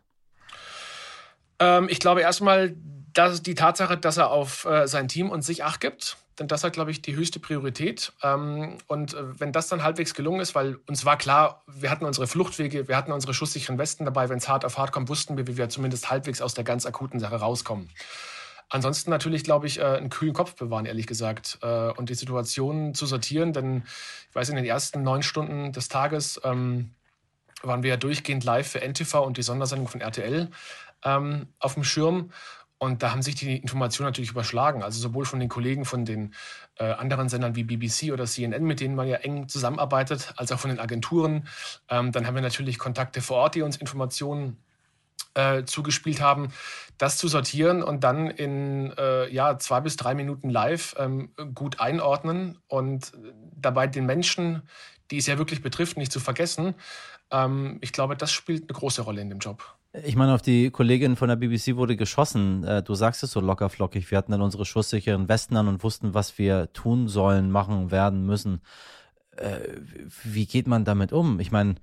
Ähm, 1.58 1.88
ich 1.88 1.98
glaube 1.98 2.20
erstmal, 2.20 2.76
dass 3.12 3.42
die 3.42 3.54
Tatsache, 3.54 3.96
dass 3.96 4.16
er 4.16 4.30
auf 4.30 4.64
äh, 4.64 4.86
sein 4.86 5.08
Team 5.08 5.30
und 5.30 5.42
sich 5.42 5.64
Acht 5.64 5.80
gibt 5.80 6.16
denn 6.38 6.48
das 6.48 6.64
hat, 6.64 6.72
glaube 6.72 6.90
ich, 6.90 7.02
die 7.02 7.14
höchste 7.14 7.38
Priorität. 7.40 8.12
Ähm, 8.22 8.78
und 8.86 9.14
äh, 9.14 9.40
wenn 9.40 9.52
das 9.52 9.68
dann 9.68 9.82
halbwegs 9.82 10.14
gelungen 10.14 10.40
ist, 10.40 10.54
weil 10.54 10.76
uns 10.86 11.04
war 11.04 11.16
klar, 11.16 11.62
wir 11.66 11.90
hatten 11.90 12.04
unsere 12.04 12.26
Fluchtwege, 12.26 12.88
wir 12.88 12.96
hatten 12.96 13.12
unsere 13.12 13.34
schusssicheren 13.34 13.78
Westen 13.78 14.04
dabei, 14.04 14.28
wenn 14.28 14.38
es 14.38 14.48
hart 14.48 14.64
auf 14.64 14.78
hart 14.78 14.92
kommt, 14.92 15.08
wussten 15.08 15.36
wir, 15.36 15.46
wie 15.46 15.56
wir 15.56 15.68
zumindest 15.68 16.10
halbwegs 16.10 16.40
aus 16.40 16.54
der 16.54 16.64
ganz 16.64 16.86
akuten 16.86 17.20
Sache 17.20 17.36
rauskommen. 17.36 17.90
Ansonsten 18.68 19.10
natürlich, 19.10 19.44
glaube 19.44 19.66
ich, 19.66 19.78
äh, 19.78 19.84
einen 19.84 20.10
kühlen 20.10 20.32
Kopf 20.32 20.56
bewahren, 20.56 20.86
ehrlich 20.86 21.06
gesagt, 21.06 21.58
äh, 21.62 21.90
und 21.90 22.08
die 22.08 22.14
Situation 22.14 22.94
zu 22.94 23.06
sortieren, 23.06 23.52
denn 23.52 23.84
ich 24.28 24.34
weiß, 24.34 24.48
in 24.48 24.56
den 24.56 24.64
ersten 24.64 25.02
neun 25.02 25.22
Stunden 25.22 25.72
des 25.72 25.88
Tages 25.88 26.40
ähm, 26.42 26.90
waren 27.62 27.82
wir 27.82 27.90
ja 27.90 27.96
durchgehend 27.96 28.44
live 28.44 28.66
für 28.66 28.80
NTV 28.80 29.14
und 29.24 29.36
die 29.36 29.42
Sondersendung 29.42 29.88
von 29.88 30.00
RTL 30.00 30.50
ähm, 31.04 31.48
auf 31.58 31.74
dem 31.74 31.84
Schirm. 31.84 32.30
Und 32.84 33.02
da 33.02 33.12
haben 33.12 33.22
sich 33.22 33.34
die 33.34 33.56
Informationen 33.56 34.08
natürlich 34.08 34.30
überschlagen. 34.30 34.82
Also 34.82 35.00
sowohl 35.00 35.24
von 35.24 35.40
den 35.40 35.48
Kollegen 35.48 35.84
von 35.84 36.04
den 36.04 36.34
äh, 36.76 36.84
anderen 36.84 37.28
Sendern 37.28 37.56
wie 37.56 37.64
BBC 37.64 38.12
oder 38.12 38.26
CNN, 38.26 38.64
mit 38.64 38.80
denen 38.80 38.94
man 38.94 39.08
ja 39.08 39.16
eng 39.16 39.48
zusammenarbeitet, 39.48 40.34
als 40.36 40.52
auch 40.52 40.58
von 40.58 40.70
den 40.70 40.80
Agenturen. 40.80 41.48
Ähm, 41.88 42.12
dann 42.12 42.26
haben 42.26 42.34
wir 42.34 42.42
natürlich 42.42 42.78
Kontakte 42.78 43.22
vor 43.22 43.38
Ort, 43.38 43.54
die 43.54 43.62
uns 43.62 43.78
Informationen 43.78 44.58
äh, 45.34 45.64
zugespielt 45.64 46.20
haben, 46.20 46.48
das 46.98 47.16
zu 47.16 47.26
sortieren 47.26 47.82
und 47.82 48.04
dann 48.04 48.28
in 48.28 48.92
äh, 48.98 49.32
ja, 49.32 49.58
zwei 49.58 49.80
bis 49.80 49.96
drei 49.96 50.14
Minuten 50.14 50.50
live 50.50 50.94
ähm, 50.98 51.30
gut 51.54 51.80
einordnen 51.80 52.58
und 52.68 53.12
dabei 53.56 53.86
den 53.86 54.06
Menschen, 54.06 54.62
die 55.10 55.18
es 55.18 55.26
ja 55.26 55.38
wirklich 55.38 55.62
betrifft, 55.62 55.96
nicht 55.96 56.12
zu 56.12 56.20
vergessen. 56.20 56.74
Ähm, 57.30 57.78
ich 57.80 57.92
glaube, 57.92 58.16
das 58.16 58.32
spielt 58.32 58.62
eine 58.64 58.78
große 58.78 59.02
Rolle 59.02 59.20
in 59.20 59.28
dem 59.28 59.38
Job. 59.38 59.76
Ich 60.02 60.16
meine, 60.16 60.34
auf 60.34 60.42
die 60.42 60.70
Kollegin 60.70 61.14
von 61.14 61.28
der 61.28 61.36
BBC 61.36 61.76
wurde 61.76 61.96
geschossen. 61.96 62.64
Äh, 62.64 62.82
du 62.82 62.94
sagst 62.94 63.22
es 63.22 63.30
so 63.30 63.40
locker 63.40 63.70
flockig. 63.70 64.10
Wir 64.10 64.18
hatten 64.18 64.32
dann 64.32 64.42
unsere 64.42 64.64
schusssicheren 64.64 65.28
Westen 65.28 65.56
an 65.56 65.68
und 65.68 65.84
wussten, 65.84 66.14
was 66.14 66.36
wir 66.36 66.72
tun 66.72 67.06
sollen, 67.06 67.50
machen, 67.50 67.90
werden 67.92 68.26
müssen. 68.26 68.60
Äh, 69.36 69.60
wie 70.24 70.46
geht 70.46 70.66
man 70.66 70.84
damit 70.84 71.12
um? 71.12 71.38
Ich 71.38 71.52
meine, 71.52 71.76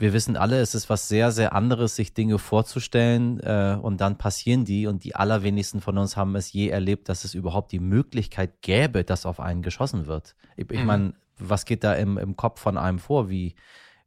wir 0.00 0.12
wissen 0.12 0.36
alle, 0.36 0.60
es 0.60 0.74
ist 0.74 0.88
was 0.88 1.08
sehr, 1.08 1.30
sehr 1.30 1.52
anderes, 1.54 1.94
sich 1.94 2.14
Dinge 2.14 2.38
vorzustellen 2.38 3.38
äh, 3.40 3.78
und 3.80 4.00
dann 4.00 4.16
passieren 4.16 4.64
die 4.64 4.86
und 4.86 5.04
die 5.04 5.14
allerwenigsten 5.14 5.80
von 5.80 5.98
uns 5.98 6.16
haben 6.16 6.34
es 6.36 6.52
je 6.52 6.68
erlebt, 6.68 7.08
dass 7.08 7.24
es 7.24 7.34
überhaupt 7.34 7.70
die 7.70 7.80
Möglichkeit 7.80 8.62
gäbe, 8.62 9.04
dass 9.04 9.26
auf 9.26 9.40
einen 9.40 9.62
geschossen 9.62 10.06
wird. 10.06 10.34
Ich, 10.56 10.68
mhm. 10.68 10.86
meine, 10.86 11.14
was 11.40 11.64
geht 11.64 11.84
da 11.84 11.94
im, 11.94 12.18
im 12.18 12.36
Kopf 12.36 12.60
von 12.60 12.76
einem 12.76 12.98
vor? 12.98 13.28
Wie, 13.28 13.54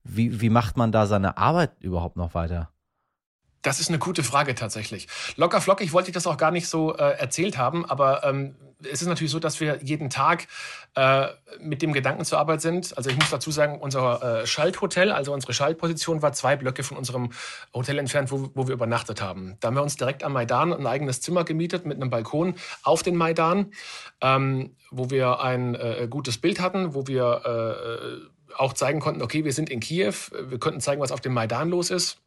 wie, 0.03 0.41
wie 0.41 0.49
macht 0.49 0.77
man 0.77 0.91
da 0.91 1.05
seine 1.05 1.37
Arbeit 1.37 1.71
überhaupt 1.81 2.17
noch 2.17 2.33
weiter? 2.33 2.72
Das 3.63 3.79
ist 3.79 3.87
eine 3.89 3.97
gute 3.97 4.23
Frage 4.23 4.55
tatsächlich. 4.55 5.07
Locker 5.37 5.61
flockig 5.61 5.93
wollte 5.93 6.09
ich 6.09 6.13
das 6.13 6.27
auch 6.27 6.37
gar 6.37 6.51
nicht 6.51 6.67
so 6.67 6.95
äh, 6.95 7.17
erzählt 7.17 7.57
haben, 7.57 7.85
aber 7.85 8.23
ähm, 8.25 8.55
es 8.83 9.01
ist 9.01 9.07
natürlich 9.07 9.31
so, 9.31 9.39
dass 9.39 9.61
wir 9.61 9.79
jeden 9.81 10.09
Tag 10.09 10.47
äh, 10.95 11.27
mit 11.59 11.81
dem 11.81 11.93
Gedanken 11.93 12.25
zur 12.25 12.39
Arbeit 12.39 12.59
sind. 12.59 12.95
Also 12.97 13.09
ich 13.09 13.15
muss 13.15 13.29
dazu 13.29 13.51
sagen, 13.51 13.79
unser 13.79 14.41
äh, 14.41 14.45
Schalthotel, 14.45 15.13
also 15.13 15.31
unsere 15.31 15.53
Schaltposition 15.53 16.21
war 16.21 16.33
zwei 16.33 16.57
Blöcke 16.57 16.83
von 16.83 16.97
unserem 16.97 17.31
Hotel 17.73 17.99
entfernt, 17.99 18.31
wo, 18.31 18.51
wo 18.53 18.67
wir 18.67 18.73
übernachtet 18.73 19.21
haben. 19.21 19.55
Da 19.61 19.69
haben 19.69 19.75
wir 19.75 19.83
uns 19.83 19.95
direkt 19.95 20.25
am 20.25 20.33
Maidan 20.33 20.73
ein 20.73 20.85
eigenes 20.85 21.21
Zimmer 21.21 21.45
gemietet 21.45 21.85
mit 21.85 21.95
einem 21.95 22.09
Balkon 22.09 22.55
auf 22.83 23.01
den 23.01 23.15
Maidan, 23.15 23.71
ähm, 24.19 24.75
wo 24.91 25.09
wir 25.09 25.39
ein 25.39 25.75
äh, 25.75 26.07
gutes 26.09 26.37
Bild 26.37 26.59
hatten, 26.59 26.93
wo 26.93 27.07
wir 27.07 27.41
äh, 27.45 28.55
auch 28.57 28.73
zeigen 28.73 28.99
konnten, 28.99 29.21
okay, 29.21 29.45
wir 29.45 29.53
sind 29.53 29.69
in 29.69 29.79
Kiew, 29.79 30.13
wir 30.47 30.59
konnten 30.59 30.81
zeigen, 30.81 31.01
was 31.01 31.13
auf 31.13 31.21
dem 31.21 31.33
Maidan 31.33 31.69
los 31.69 31.89
ist 31.89 32.22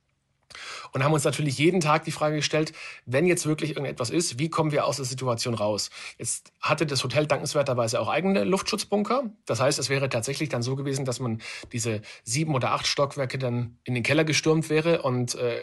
und 0.93 1.05
haben 1.05 1.13
uns 1.13 1.25
natürlich 1.25 1.59
jeden 1.59 1.81
Tag 1.81 2.05
die 2.05 2.13
Frage 2.13 2.37
gestellt, 2.37 2.73
wenn 3.05 3.27
jetzt 3.27 3.47
wirklich 3.47 3.71
irgendetwas 3.71 4.11
ist, 4.11 4.39
wie 4.39 4.49
kommen 4.49 4.73
wir 4.73 4.87
aus 4.87 4.97
der 4.97 5.05
Situation 5.05 5.55
raus? 5.55 5.91
Jetzt 6.19 6.53
hatte 6.61 6.87
das 6.87 7.03
Hotel 7.05 7.27
dankenswerterweise 7.27 8.01
auch 8.01 8.09
eigene 8.09 8.45
Luftschutzbunker. 8.45 9.31
Das 9.47 9.61
heißt, 9.61 9.79
es 9.79 9.89
wäre 9.89 10.09
tatsächlich 10.09 10.49
dann 10.49 10.63
so 10.63 10.77
gewesen, 10.77 11.05
dass 11.05 11.21
man 11.21 11.41
diese 11.73 12.03
sieben 12.25 12.55
oder 12.55 12.73
acht 12.73 12.87
Stockwerke 12.87 13.39
dann 13.39 13.79
in 13.85 13.95
den 13.95 14.03
Keller 14.03 14.25
gestürmt 14.25 14.71
wäre 14.71 15.03
und 15.03 15.35
äh, 15.35 15.61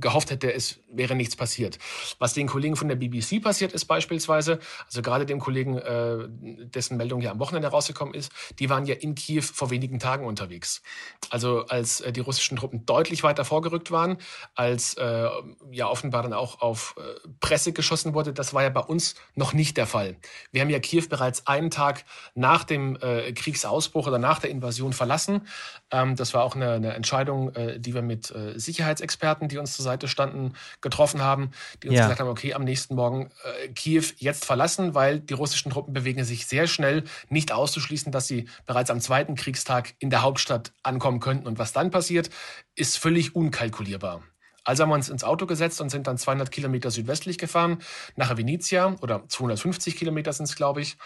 gehofft 0.00 0.30
hätte, 0.30 0.52
es 0.52 0.80
wäre 0.90 1.14
nichts 1.14 1.36
passiert. 1.36 1.78
Was 2.18 2.34
den 2.34 2.46
Kollegen 2.46 2.76
von 2.76 2.88
der 2.88 2.96
BBC 2.96 3.42
passiert 3.42 3.72
ist 3.72 3.86
beispielsweise, 3.86 4.58
also 4.86 5.02
gerade 5.02 5.26
dem 5.26 5.38
Kollegen, 5.40 5.78
äh, 5.78 6.28
dessen 6.28 6.96
Meldung 6.96 7.20
ja 7.20 7.30
am 7.30 7.38
Wochenende 7.38 7.68
rausgekommen 7.68 8.14
ist, 8.14 8.32
die 8.58 8.70
waren 8.70 8.86
ja 8.86 8.94
in 8.94 9.14
Kiew 9.14 9.42
vor 9.42 9.70
wenigen 9.70 9.98
Tagen 9.98 10.26
unterwegs. 10.26 10.82
Also 11.30 11.66
als 11.66 12.00
äh, 12.00 12.12
die 12.12 12.20
russischen 12.20 12.56
Truppen 12.56 12.86
deutlich 12.86 13.22
weiter 13.22 13.44
vorgerückt 13.44 13.90
waren, 13.90 14.18
als 14.54 14.94
äh, 14.94 15.28
ja 15.70 15.88
offenbar 15.88 16.22
dann 16.22 16.32
auch 16.32 16.60
auf 16.60 16.94
äh, 16.98 17.28
Presse 17.40 17.72
geschossen 17.72 18.14
wurde, 18.14 18.32
das 18.32 18.54
war 18.54 18.62
ja 18.62 18.70
bei 18.70 18.80
uns 18.80 19.14
noch 19.34 19.52
nicht 19.52 19.76
der 19.76 19.86
Fall. 19.86 20.16
Wir 20.52 20.62
haben 20.62 20.70
ja 20.70 20.78
Kiew 20.78 21.04
bereits 21.08 21.46
einen 21.46 21.70
Tag 21.70 22.04
nach 22.34 22.64
dem 22.64 22.96
äh, 23.00 23.32
Kriegsausbruch 23.32 24.06
oder 24.06 24.18
nach 24.18 24.38
der 24.38 24.50
Invasion 24.50 24.92
verlassen. 24.92 25.46
Ähm, 25.90 26.16
das 26.16 26.34
war 26.34 26.44
auch 26.44 26.54
eine, 26.54 26.72
eine 26.72 26.94
Entscheidung, 26.94 27.54
äh, 27.54 27.78
die 27.78 27.94
wir 27.94 28.02
mit 28.02 28.30
äh, 28.30 28.58
Sicherheitsexperten, 28.58 29.48
die 29.48 29.58
uns 29.58 29.76
zur 29.76 29.84
Seite 29.88 30.08
standen, 30.08 30.52
getroffen 30.80 31.22
haben, 31.22 31.50
die 31.82 31.88
uns 31.88 31.96
ja. 31.96 32.04
gesagt 32.04 32.20
haben, 32.20 32.28
okay, 32.28 32.54
am 32.54 32.64
nächsten 32.64 32.94
Morgen 32.94 33.30
äh, 33.44 33.68
Kiew 33.68 34.04
jetzt 34.18 34.44
verlassen, 34.44 34.94
weil 34.94 35.20
die 35.20 35.34
russischen 35.34 35.72
Truppen 35.72 35.94
bewegen 35.94 36.24
sich 36.24 36.46
sehr 36.46 36.66
schnell, 36.66 37.04
nicht 37.28 37.52
auszuschließen, 37.52 38.12
dass 38.12 38.26
sie 38.26 38.48
bereits 38.66 38.90
am 38.90 39.00
zweiten 39.00 39.34
Kriegstag 39.34 39.94
in 39.98 40.10
der 40.10 40.22
Hauptstadt 40.22 40.72
ankommen 40.82 41.20
könnten. 41.20 41.46
Und 41.46 41.58
was 41.58 41.72
dann 41.72 41.90
passiert, 41.90 42.30
ist 42.74 42.98
völlig 42.98 43.34
unkalkulierbar. 43.34 44.22
Also 44.68 44.82
haben 44.82 44.90
wir 44.90 44.96
uns 44.96 45.08
ins 45.08 45.24
Auto 45.24 45.46
gesetzt 45.46 45.80
und 45.80 45.88
sind 45.88 46.06
dann 46.06 46.18
200 46.18 46.50
Kilometer 46.50 46.90
südwestlich 46.90 47.38
gefahren 47.38 47.78
nach 48.16 48.36
Venezia 48.36 48.96
oder 49.00 49.26
250 49.26 49.96
Kilometer 49.96 50.30
sind 50.34 50.44
es, 50.44 50.56
glaube 50.56 50.82
ich. 50.82 50.98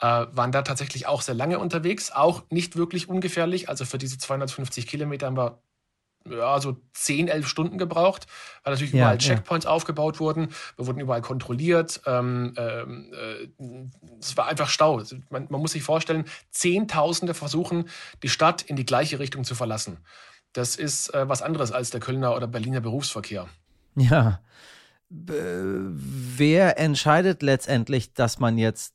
Äh, 0.00 0.26
waren 0.30 0.52
da 0.52 0.62
tatsächlich 0.62 1.08
auch 1.08 1.20
sehr 1.20 1.34
lange 1.34 1.58
unterwegs, 1.58 2.12
auch 2.12 2.44
nicht 2.50 2.76
wirklich 2.76 3.08
ungefährlich. 3.08 3.68
Also 3.68 3.84
für 3.84 3.98
diese 3.98 4.16
250 4.18 4.86
Kilometer 4.86 5.26
haben 5.26 5.36
wir 5.36 5.60
ja, 6.28 6.60
so 6.60 6.76
10, 6.94 7.28
11 7.28 7.48
Stunden 7.48 7.78
gebraucht, 7.78 8.26
weil 8.62 8.74
natürlich 8.74 8.92
überall 8.92 9.14
ja, 9.14 9.18
Checkpoints 9.18 9.64
ja. 9.64 9.70
aufgebaut 9.70 10.20
wurden. 10.20 10.48
Wir 10.76 10.86
wurden 10.86 11.00
überall 11.00 11.22
kontrolliert. 11.22 12.00
Ähm, 12.06 12.54
ähm, 12.56 13.12
äh, 13.12 14.18
es 14.20 14.36
war 14.36 14.46
einfach 14.46 14.68
Stau. 14.68 15.02
Man, 15.30 15.46
man 15.48 15.60
muss 15.60 15.72
sich 15.72 15.82
vorstellen, 15.82 16.24
Zehntausende 16.50 17.34
versuchen, 17.34 17.88
die 18.22 18.28
Stadt 18.28 18.62
in 18.62 18.76
die 18.76 18.84
gleiche 18.84 19.18
Richtung 19.18 19.44
zu 19.44 19.54
verlassen. 19.54 19.98
Das 20.52 20.76
ist 20.76 21.14
äh, 21.14 21.28
was 21.28 21.42
anderes 21.42 21.72
als 21.72 21.90
der 21.90 22.00
Kölner 22.00 22.34
oder 22.36 22.46
Berliner 22.46 22.80
Berufsverkehr. 22.80 23.48
Ja. 23.96 24.40
B 25.08 25.32
wer 25.34 26.78
entscheidet 26.78 27.42
letztendlich, 27.42 28.14
dass 28.14 28.38
man 28.38 28.58
jetzt 28.58 28.94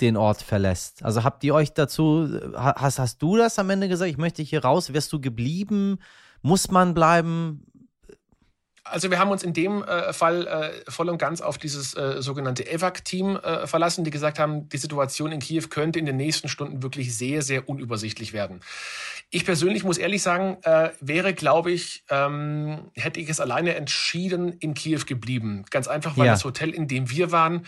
den 0.00 0.16
Ort 0.16 0.42
verlässt? 0.42 1.04
Also 1.04 1.24
habt 1.24 1.42
ihr 1.44 1.54
euch 1.54 1.72
dazu, 1.72 2.28
hast, 2.54 2.98
hast 2.98 3.22
du 3.22 3.36
das 3.36 3.58
am 3.58 3.70
Ende 3.70 3.88
gesagt, 3.88 4.10
ich 4.10 4.18
möchte 4.18 4.42
hier 4.42 4.64
raus, 4.64 4.92
wärst 4.92 5.12
du 5.12 5.20
geblieben? 5.20 5.98
Muss 6.42 6.70
man 6.70 6.94
bleiben? 6.94 7.64
Also 8.90 9.10
wir 9.10 9.18
haben 9.18 9.30
uns 9.30 9.42
in 9.42 9.52
dem 9.52 9.82
äh, 9.82 10.12
Fall 10.12 10.46
äh, 10.46 10.90
voll 10.90 11.08
und 11.08 11.18
ganz 11.18 11.40
auf 11.40 11.58
dieses 11.58 11.94
äh, 11.94 12.20
sogenannte 12.20 12.66
EVAC-Team 12.66 13.36
äh, 13.36 13.66
verlassen, 13.66 14.04
die 14.04 14.10
gesagt 14.10 14.38
haben, 14.38 14.68
die 14.68 14.78
Situation 14.78 15.32
in 15.32 15.40
Kiew 15.40 15.64
könnte 15.68 15.98
in 15.98 16.06
den 16.06 16.16
nächsten 16.16 16.48
Stunden 16.48 16.82
wirklich 16.82 17.16
sehr, 17.16 17.42
sehr 17.42 17.68
unübersichtlich 17.68 18.32
werden. 18.32 18.60
Ich 19.30 19.44
persönlich 19.44 19.84
muss 19.84 19.98
ehrlich 19.98 20.22
sagen, 20.22 20.56
äh, 20.62 20.90
wäre, 21.00 21.34
glaube 21.34 21.70
ich, 21.70 22.02
ähm, 22.08 22.90
hätte 22.94 23.20
ich 23.20 23.28
es 23.28 23.40
alleine 23.40 23.74
entschieden, 23.74 24.54
in 24.58 24.72
Kiew 24.72 25.00
geblieben. 25.06 25.66
Ganz 25.70 25.86
einfach, 25.86 26.16
weil 26.16 26.26
ja. 26.26 26.32
das 26.32 26.44
Hotel, 26.44 26.70
in 26.70 26.88
dem 26.88 27.10
wir 27.10 27.30
waren, 27.30 27.66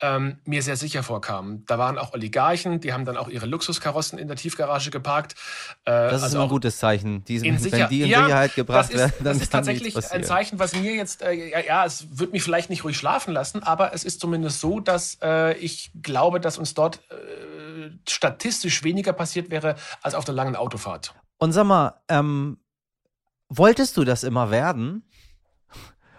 ähm, 0.00 0.38
mir 0.46 0.62
sehr 0.62 0.76
sicher 0.76 1.02
vorkam. 1.02 1.64
Da 1.66 1.78
waren 1.78 1.98
auch 1.98 2.14
Oligarchen, 2.14 2.80
die 2.80 2.94
haben 2.94 3.04
dann 3.04 3.18
auch 3.18 3.28
ihre 3.28 3.44
Luxuskarossen 3.44 4.18
in 4.18 4.26
der 4.26 4.36
Tiefgarage 4.36 4.90
geparkt. 4.90 5.34
Äh, 5.84 5.90
das 5.90 6.16
ist 6.16 6.22
also 6.22 6.42
ein 6.42 6.48
gutes 6.48 6.78
Zeichen. 6.78 7.24
Die, 7.24 7.36
in 7.36 7.62
wenn 7.62 7.88
die 7.88 8.02
in 8.02 8.08
ja, 8.08 8.24
Sicherheit 8.24 8.54
gebracht 8.54 8.90
ist, 8.90 8.98
werden, 8.98 9.12
dann 9.18 9.34
Das 9.34 9.42
ist 9.42 9.52
tatsächlich 9.52 10.12
ein 10.12 10.24
Zeichen, 10.24 10.58
was 10.62 10.74
mir 10.74 10.94
jetzt, 10.94 11.22
äh, 11.22 11.32
ja, 11.32 11.60
ja, 11.60 11.84
es 11.84 12.18
wird 12.18 12.32
mich 12.32 12.44
vielleicht 12.44 12.70
nicht 12.70 12.84
ruhig 12.84 12.96
schlafen 12.96 13.34
lassen, 13.34 13.62
aber 13.64 13.92
es 13.92 14.04
ist 14.04 14.20
zumindest 14.20 14.60
so, 14.60 14.78
dass 14.78 15.18
äh, 15.20 15.54
ich 15.58 15.90
glaube, 16.00 16.38
dass 16.40 16.56
uns 16.56 16.72
dort 16.72 17.00
äh, 17.10 17.90
statistisch 18.08 18.84
weniger 18.84 19.12
passiert 19.12 19.50
wäre 19.50 19.74
als 20.02 20.14
auf 20.14 20.24
der 20.24 20.34
langen 20.34 20.54
Autofahrt. 20.54 21.14
Und 21.38 21.52
sag 21.52 21.64
mal, 21.64 22.00
ähm, 22.08 22.58
wolltest 23.48 23.96
du 23.96 24.04
das 24.04 24.22
immer 24.22 24.52
werden, 24.52 25.02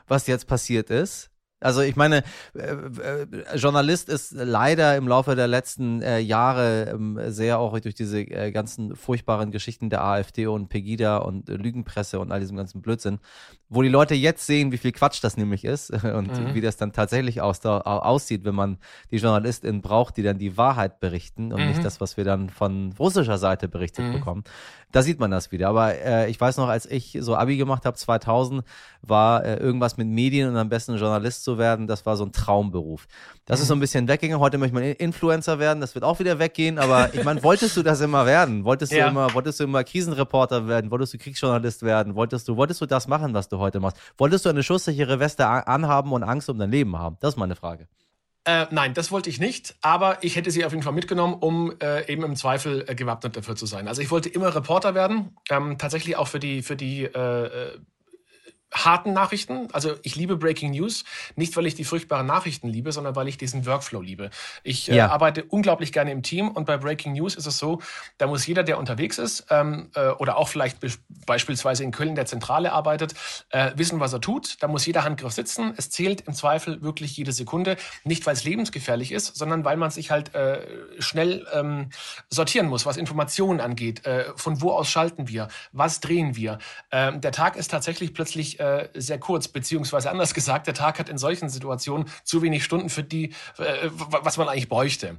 was 0.08 0.28
jetzt 0.28 0.46
passiert 0.46 0.90
ist? 0.90 1.32
Also 1.64 1.82
ich 1.82 1.96
meine, 1.96 2.24
äh, 2.54 2.62
äh, 2.62 3.28
Journalist 3.56 4.10
ist 4.10 4.34
leider 4.34 4.96
im 4.98 5.08
Laufe 5.08 5.36
der 5.36 5.48
letzten 5.48 6.02
äh, 6.02 6.20
Jahre 6.20 6.92
ähm, 6.94 7.20
sehr 7.28 7.60
auch 7.60 7.80
durch 7.80 7.96
diese 7.96 8.22
äh, 8.22 8.52
ganzen 8.52 8.96
furchtbaren 8.96 9.52
Geschichten 9.52 9.90
der 9.90 10.04
AfD 10.04 10.48
und 10.48 10.70
Pegida 10.70 11.18
und 11.18 11.50
äh, 11.50 11.54
Lügenpresse 11.54 12.20
und 12.20 12.32
all 12.32 12.40
diesem 12.40 12.58
ganzen 12.58 12.82
Blödsinn, 12.82 13.20
wo 13.70 13.82
die 13.82 13.90
Leute 13.90 14.16
jetzt 14.16 14.46
sehen, 14.46 14.72
wie 14.72 14.78
viel 14.78 14.92
Quatsch 14.92 15.24
das 15.24 15.38
nämlich 15.38 15.64
ist 15.66 15.90
und 16.04 16.28
mhm. 16.28 16.54
wie 16.54 16.62
das 16.62 16.78
dann 16.78 16.92
tatsächlich 16.92 17.42
aus, 17.42 17.66
aussieht, 17.66 18.44
wenn 18.44 18.56
man 18.56 18.78
die 19.12 19.18
JournalistInnen 19.18 19.82
braucht, 19.82 20.18
die 20.18 20.24
dann 20.24 20.38
die 20.38 20.58
Wahrheit 20.58 21.00
berichten 21.00 21.54
und 21.54 21.62
mhm. 21.62 21.70
nicht 21.70 21.84
das, 21.84 22.02
was 22.02 22.18
wir 22.18 22.24
dann 22.24 22.50
von 22.50 22.94
russischer 23.00 23.38
Seite 23.38 23.68
berichtet 23.68 24.06
mhm. 24.06 24.14
bekommen. 24.14 24.44
Da 24.94 25.02
sieht 25.02 25.20
man 25.20 25.32
das 25.32 25.52
wieder. 25.52 25.70
Aber 25.70 25.96
äh, 25.96 26.30
ich 26.30 26.40
weiß 26.40 26.58
noch, 26.58 26.70
als 26.70 26.86
ich 26.86 27.18
so 27.20 27.36
Abi 27.36 27.58
gemacht 27.58 27.84
habe, 27.84 27.98
2000, 27.98 28.64
war 29.02 29.44
äh, 29.44 29.58
irgendwas 29.58 29.98
mit 29.98 30.08
Medien 30.08 30.50
und 30.50 30.56
am 30.56 30.70
besten 30.70 30.98
Journalist 30.98 31.44
zu 31.44 31.58
werden, 31.58 31.88
das 31.88 32.06
war 32.06 32.16
so 32.16 32.24
ein 32.24 32.32
Traumberuf. 32.32 33.08
Das 33.46 33.60
ist 33.60 33.70
so 33.70 33.74
ein 33.74 33.80
bisschen 33.80 34.08
weggegangen. 34.08 34.40
Heute 34.40 34.60
möchte 34.60 34.76
man 34.76 34.84
Influencer 34.84 35.58
werden, 35.58 35.82
das 35.82 35.96
wird 35.96 36.06
auch 36.06 36.20
wieder 36.20 36.38
weggehen. 36.38 36.78
Aber 36.78 37.12
ich 37.12 37.24
meine, 37.24 37.42
wolltest 37.44 37.76
du 37.76 37.82
das 37.82 38.02
immer 38.02 38.28
werden? 38.28 38.66
Wolltest 38.66 38.92
du 38.92 38.98
ja. 38.98 39.08
immer, 39.08 39.34
wolltest 39.34 39.60
du 39.60 39.64
immer 39.64 39.84
Krisenreporter 39.84 40.68
werden? 40.68 40.92
Wolltest 40.92 41.16
du 41.16 41.18
Kriegsjournalist 41.18 41.82
werden? 41.82 42.14
Wolltest 42.14 42.48
du, 42.48 42.56
wolltest 42.56 42.80
du 42.80 42.86
das 42.86 43.08
machen, 43.08 43.34
was 43.34 43.50
du 43.50 43.58
heute 43.58 43.80
machst? 43.80 43.98
Wolltest 44.18 44.46
du 44.46 44.50
eine 44.50 44.62
schusssichere 44.62 45.20
Weste 45.20 45.48
anhaben 45.48 46.12
und 46.12 46.22
Angst 46.22 46.50
um 46.50 46.60
dein 46.60 46.70
Leben 46.70 46.98
haben? 47.00 47.18
Das 47.20 47.34
ist 47.34 47.38
meine 47.38 47.56
Frage. 47.56 47.88
Äh, 48.46 48.66
nein, 48.72 48.94
das 48.94 49.12
wollte 49.12 49.30
ich 49.30 49.40
nicht, 49.40 49.76
aber 49.82 50.22
ich 50.22 50.36
hätte 50.36 50.52
sie 50.52 50.66
auf 50.66 50.74
jeden 50.74 50.84
Fall 50.84 50.92
mitgenommen, 50.94 51.36
um 51.36 51.74
äh, 51.82 52.12
eben 52.12 52.24
im 52.24 52.36
Zweifel 52.36 52.84
äh, 52.88 52.96
gewappnet 52.96 53.38
dafür 53.38 53.56
zu 53.56 53.66
sein. 53.66 53.88
Also 53.88 54.02
ich 54.02 54.12
wollte 54.12 54.28
immer 54.28 54.54
Reporter 54.54 54.94
werden, 54.94 55.38
ähm, 55.50 55.78
tatsächlich 55.78 56.18
auch 56.18 56.28
für 56.28 56.40
die 56.40 56.62
für 56.62 56.76
die 56.76 57.04
äh, 57.04 57.46
äh 57.46 57.80
harten 58.74 59.14
Nachrichten. 59.14 59.68
Also 59.72 59.96
ich 60.04 60.16
liebe 60.16 60.36
Breaking 60.38 60.72
News, 60.72 61.04
nicht 61.36 61.56
weil 61.56 61.66
ich 61.66 61.76
die 61.76 61.84
furchtbaren 61.84 62.26
Nachrichten 62.26 62.68
liebe, 62.68 62.92
sondern 62.92 63.16
weil 63.16 63.28
ich 63.28 63.38
diesen 63.38 63.66
Workflow 63.66 64.02
liebe. 64.02 64.30
Ich 64.64 64.90
äh, 64.90 64.96
ja. 64.96 65.08
äh, 65.08 65.10
arbeite 65.10 65.44
unglaublich 65.44 65.92
gerne 65.92 66.12
im 66.12 66.24
Team 66.24 66.50
und 66.50 66.66
bei 66.66 66.78
Breaking 66.78 67.14
News 67.14 67.36
ist 67.36 67.46
es 67.46 67.58
so, 67.58 67.80
da 68.18 68.28
muss 68.28 68.46
jeder, 68.46 68.64
der 68.64 68.78
unterwegs 68.78 69.18
ist 69.18 69.46
ähm, 69.50 69.90
äh, 69.96 70.10
oder 70.10 70.38
auch 70.38 70.48
vielleicht 70.48 70.80
be 70.80 70.90
beispielsweise 71.26 71.84
in 71.84 71.92
Köln 71.92 72.16
der 72.16 72.26
Zentrale 72.26 72.74
arbeitet, 72.74 73.14
äh, 73.50 73.72
wissen, 73.76 74.00
was 74.00 74.12
er 74.12 74.20
tut. 74.20 74.62
Da 74.62 74.68
muss 74.68 74.86
jeder 74.86 75.04
Handgriff 75.04 75.32
sitzen. 75.32 75.74
Es 75.78 75.90
zählt 75.90 76.22
im 76.22 76.34
Zweifel 76.34 76.82
wirklich 76.82 77.16
jede 77.16 77.32
Sekunde, 77.32 77.78
nicht 78.04 78.26
weil 78.26 78.34
es 78.34 78.44
lebensgefährlich 78.44 79.12
ist, 79.12 79.36
sondern 79.36 79.64
weil 79.64 79.78
man 79.78 79.92
sich 79.92 80.12
halt 80.12 80.36
äh, 80.36 80.62
schnell 81.00 81.48
ähm, 81.54 81.90
sortieren 82.30 82.68
muss, 82.68 82.86
was 82.86 82.98
Informationen 82.98 83.62
angeht. 83.62 84.06
Äh, 84.06 84.26
von 84.36 84.62
wo 84.62 84.72
aus 84.72 84.90
schalten 84.90 85.28
wir? 85.28 85.48
Was 85.72 86.00
drehen 86.00 86.36
wir? 86.36 86.60
Ähm, 86.92 87.22
der 87.22 87.32
Tag 87.32 87.56
ist 87.56 87.72
tatsächlich 87.72 88.14
plötzlich 88.14 88.60
äh, 88.64 88.88
sehr 88.94 89.20
kurz, 89.20 89.50
beziehungsweise 89.50 90.10
anders 90.10 90.34
gesagt, 90.34 90.68
der 90.68 90.74
Tag 90.74 90.98
hat 90.98 91.10
in 91.10 91.18
solchen 91.18 91.50
Situationen 91.50 92.08
zu 92.24 92.42
wenig 92.42 92.64
Stunden 92.64 92.90
für 92.90 93.04
die, 93.04 93.34
äh, 93.58 93.90
was 93.92 94.38
man 94.38 94.48
eigentlich 94.48 94.70
bräuchte. 94.70 95.18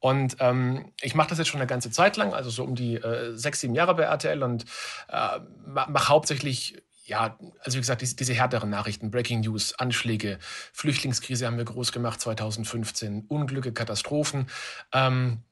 Und 0.00 0.36
ähm, 0.40 0.92
ich 1.02 1.14
mache 1.14 1.28
das 1.28 1.38
jetzt 1.38 1.48
schon 1.48 1.60
eine 1.60 1.66
ganze 1.66 1.90
Zeit 1.90 2.16
lang, 2.16 2.32
also 2.32 2.48
so 2.48 2.64
um 2.64 2.74
die 2.74 2.96
äh, 2.96 3.36
sechs, 3.36 3.60
sieben 3.60 3.74
Jahre 3.74 3.94
bei 3.94 4.04
RTL 4.04 4.42
und 4.42 4.64
äh, 5.08 5.40
mache 5.66 6.08
hauptsächlich 6.08 6.82
ja, 7.04 7.38
also 7.60 7.76
wie 7.76 7.80
gesagt, 7.82 8.00
diese, 8.00 8.16
diese 8.16 8.34
härteren 8.34 8.68
Nachrichten, 8.68 9.12
Breaking 9.12 9.40
News, 9.42 9.78
Anschläge, 9.78 10.38
Flüchtlingskrise 10.72 11.46
haben 11.46 11.56
wir 11.56 11.64
groß 11.64 11.92
gemacht 11.92 12.20
2015, 12.20 13.26
Unglücke, 13.28 13.72
Katastrophen. 13.72 14.48
Ähm, 14.92 15.44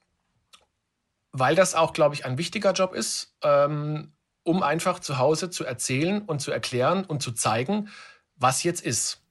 weil 1.31 1.55
das 1.55 1.73
auch, 1.73 1.93
glaube 1.93 2.15
ich, 2.15 2.25
ein 2.25 2.37
wichtiger 2.37 2.73
Job 2.73 2.93
ist, 2.93 3.37
ähm, 3.41 4.14
um 4.45 4.63
einfach 4.63 4.99
zu 4.99 5.17
Hause 5.17 5.49
zu 5.49 5.65
erzählen 5.65 6.21
und 6.21 6.39
zu 6.39 6.51
erklären 6.51 7.03
und 7.03 7.21
zu 7.21 7.33
zeigen, 7.33 7.89
was 8.37 8.63
jetzt 8.63 8.85
ist. 8.85 9.21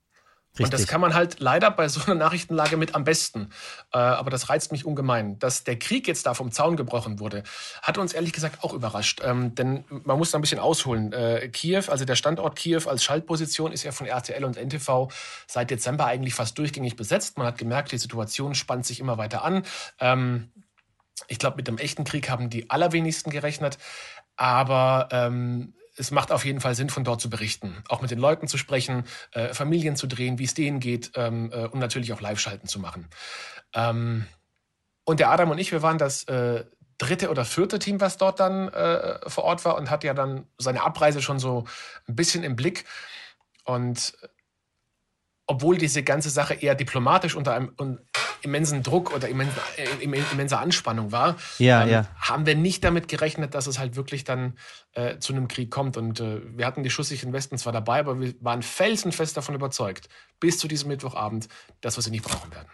Richtig. 0.57 0.67
Und 0.67 0.75
das 0.75 0.87
kann 0.87 1.01
man 1.01 1.15
halt 1.15 1.41
leider 1.41 1.69
bei 1.73 1.89
so 1.89 2.01
einer 2.05 2.15
Nachrichtenlage 2.15 2.77
mit 2.77 2.95
am 2.95 3.03
besten. 3.03 3.51
Äh, 3.93 3.99
aber 3.99 4.31
das 4.31 4.49
reizt 4.51 4.71
mich 4.71 4.85
ungemein. 4.85 5.37
Dass 5.41 5.65
der 5.65 5.77
Krieg 5.77 6.07
jetzt 6.07 6.27
da 6.27 6.35
vom 6.35 6.53
Zaun 6.53 6.77
gebrochen 6.77 7.19
wurde, 7.19 7.43
hat 7.83 7.99
uns 7.99 8.13
ehrlich 8.13 8.33
gesagt 8.33 8.63
auch 8.63 8.73
überrascht. 8.73 9.21
Ähm, 9.25 9.57
denn 9.57 9.85
man 9.89 10.17
muss 10.17 10.31
da 10.31 10.39
ein 10.39 10.43
bisschen 10.43 10.61
ausholen. 10.61 11.13
Äh, 11.13 11.49
Kiew, 11.49 11.83
also 11.89 12.05
der 12.05 12.15
Standort 12.15 12.55
Kiew 12.55 12.83
als 12.87 13.03
Schaltposition 13.03 13.73
ist 13.73 13.83
ja 13.83 13.91
von 13.91 14.07
RTL 14.07 14.45
und 14.45 14.57
NTV 14.57 15.09
seit 15.49 15.71
Dezember 15.73 16.07
eigentlich 16.07 16.35
fast 16.35 16.57
durchgängig 16.57 16.95
besetzt. 16.95 17.37
Man 17.37 17.49
hat 17.49 17.59
gemerkt, 17.59 17.91
die 17.91 17.99
Situation 17.99 18.55
spannt 18.55 18.87
sich 18.87 19.01
immer 19.01 19.19
weiter 19.19 19.43
an. 19.43 19.65
Ähm, 19.99 20.53
ich 21.29 21.39
glaube, 21.39 21.57
mit 21.57 21.69
dem 21.69 21.79
echten 21.79 22.05
Krieg 22.05 22.29
haben 22.29 22.51
die 22.51 22.71
allerwenigsten 22.71 23.31
gerechnet. 23.31 23.79
Aber 24.37 25.09
ähm, 25.13 25.75
es 25.97 26.11
macht 26.11 26.33
auf 26.33 26.45
jeden 26.45 26.61
Fall 26.61 26.75
Sinn, 26.75 26.91
von 26.91 27.05
dort 27.05 27.21
zu 27.21 27.31
berichten, 27.31 27.83
auch 27.89 28.03
mit 28.03 28.11
den 28.11 28.19
Leuten 28.19 28.49
zu 28.49 28.59
sprechen, 28.59 29.05
äh, 29.33 29.55
Familien 29.55 29.97
zu 29.97 30.07
drehen, 30.07 30.39
wie 30.39 30.45
es 30.45 30.55
denen 30.55 30.81
geht 30.81 31.13
ähm, 31.15 31.51
äh, 31.53 31.67
und 31.67 31.79
natürlich 31.79 32.13
auch 32.13 32.21
Live-Schalten 32.21 32.67
zu 32.67 32.81
machen. 32.81 33.09
Ähm, 33.75 34.27
und 35.05 35.21
der 35.21 35.31
Adam 35.31 35.51
und 35.51 35.59
ich, 35.59 35.71
wir 35.71 35.83
waren 35.83 35.99
das 35.99 36.25
äh, 36.25 36.65
dritte 36.99 37.31
oder 37.31 37.45
vierte 37.45 37.79
Team, 37.79 38.01
was 38.01 38.17
dort 38.17 38.41
dann 38.41 38.69
äh, 38.69 39.19
vor 39.29 39.45
Ort 39.45 39.65
war 39.65 39.77
und 39.77 39.91
hat 39.91 40.05
ja 40.05 40.15
dann 40.15 40.47
seine 40.59 40.83
Abreise 40.83 41.23
schon 41.23 41.39
so 41.39 41.65
ein 42.09 42.17
bisschen 42.17 42.45
im 42.45 42.57
Blick. 42.57 42.85
Und 43.65 44.15
obwohl 45.47 45.77
diese 45.77 46.03
ganze 46.03 46.31
Sache 46.31 46.55
eher 46.55 46.75
diplomatisch 46.75 47.35
unter 47.35 47.55
einem 47.55 47.75
immensen 48.45 48.83
Druck 48.83 49.15
oder 49.15 49.29
immensen, 49.29 49.57
äh, 49.77 50.05
immenser 50.05 50.61
Anspannung 50.61 51.13
war, 51.13 51.37
ja, 51.59 51.83
ähm, 51.83 51.89
ja. 51.91 52.07
haben 52.17 52.47
wir 52.47 52.55
nicht 52.55 52.85
damit 52.85 53.09
gerechnet, 53.09 53.55
dass 53.55 53.67
es 53.67 53.79
halt 53.79 53.97
wirklich 53.97 54.25
dann 54.25 54.55
äh, 54.93 55.19
zu 55.19 55.33
einem 55.33 55.49
Krieg 55.49 55.71
kommt. 55.71 55.97
Und 55.97 56.21
äh, 56.21 56.41
wir 56.57 56.67
hatten 56.67 56.83
die 56.83 56.91
schusssicheren 56.91 57.33
Westen 57.33 57.59
zwar 57.59 57.73
dabei, 57.73 58.01
aber 58.01 58.21
wir 58.21 58.35
waren 58.41 58.63
felsenfest 58.63 59.37
davon 59.37 59.55
überzeugt, 59.55 60.09
bis 60.41 60.59
zu 60.59 60.69
diesem 60.69 60.89
Mittwochabend, 60.89 61.49
dass 61.81 61.97
wir 61.97 62.03
sie 62.03 62.11
nicht 62.11 62.25
brauchen 62.25 62.53
werden. 62.53 62.69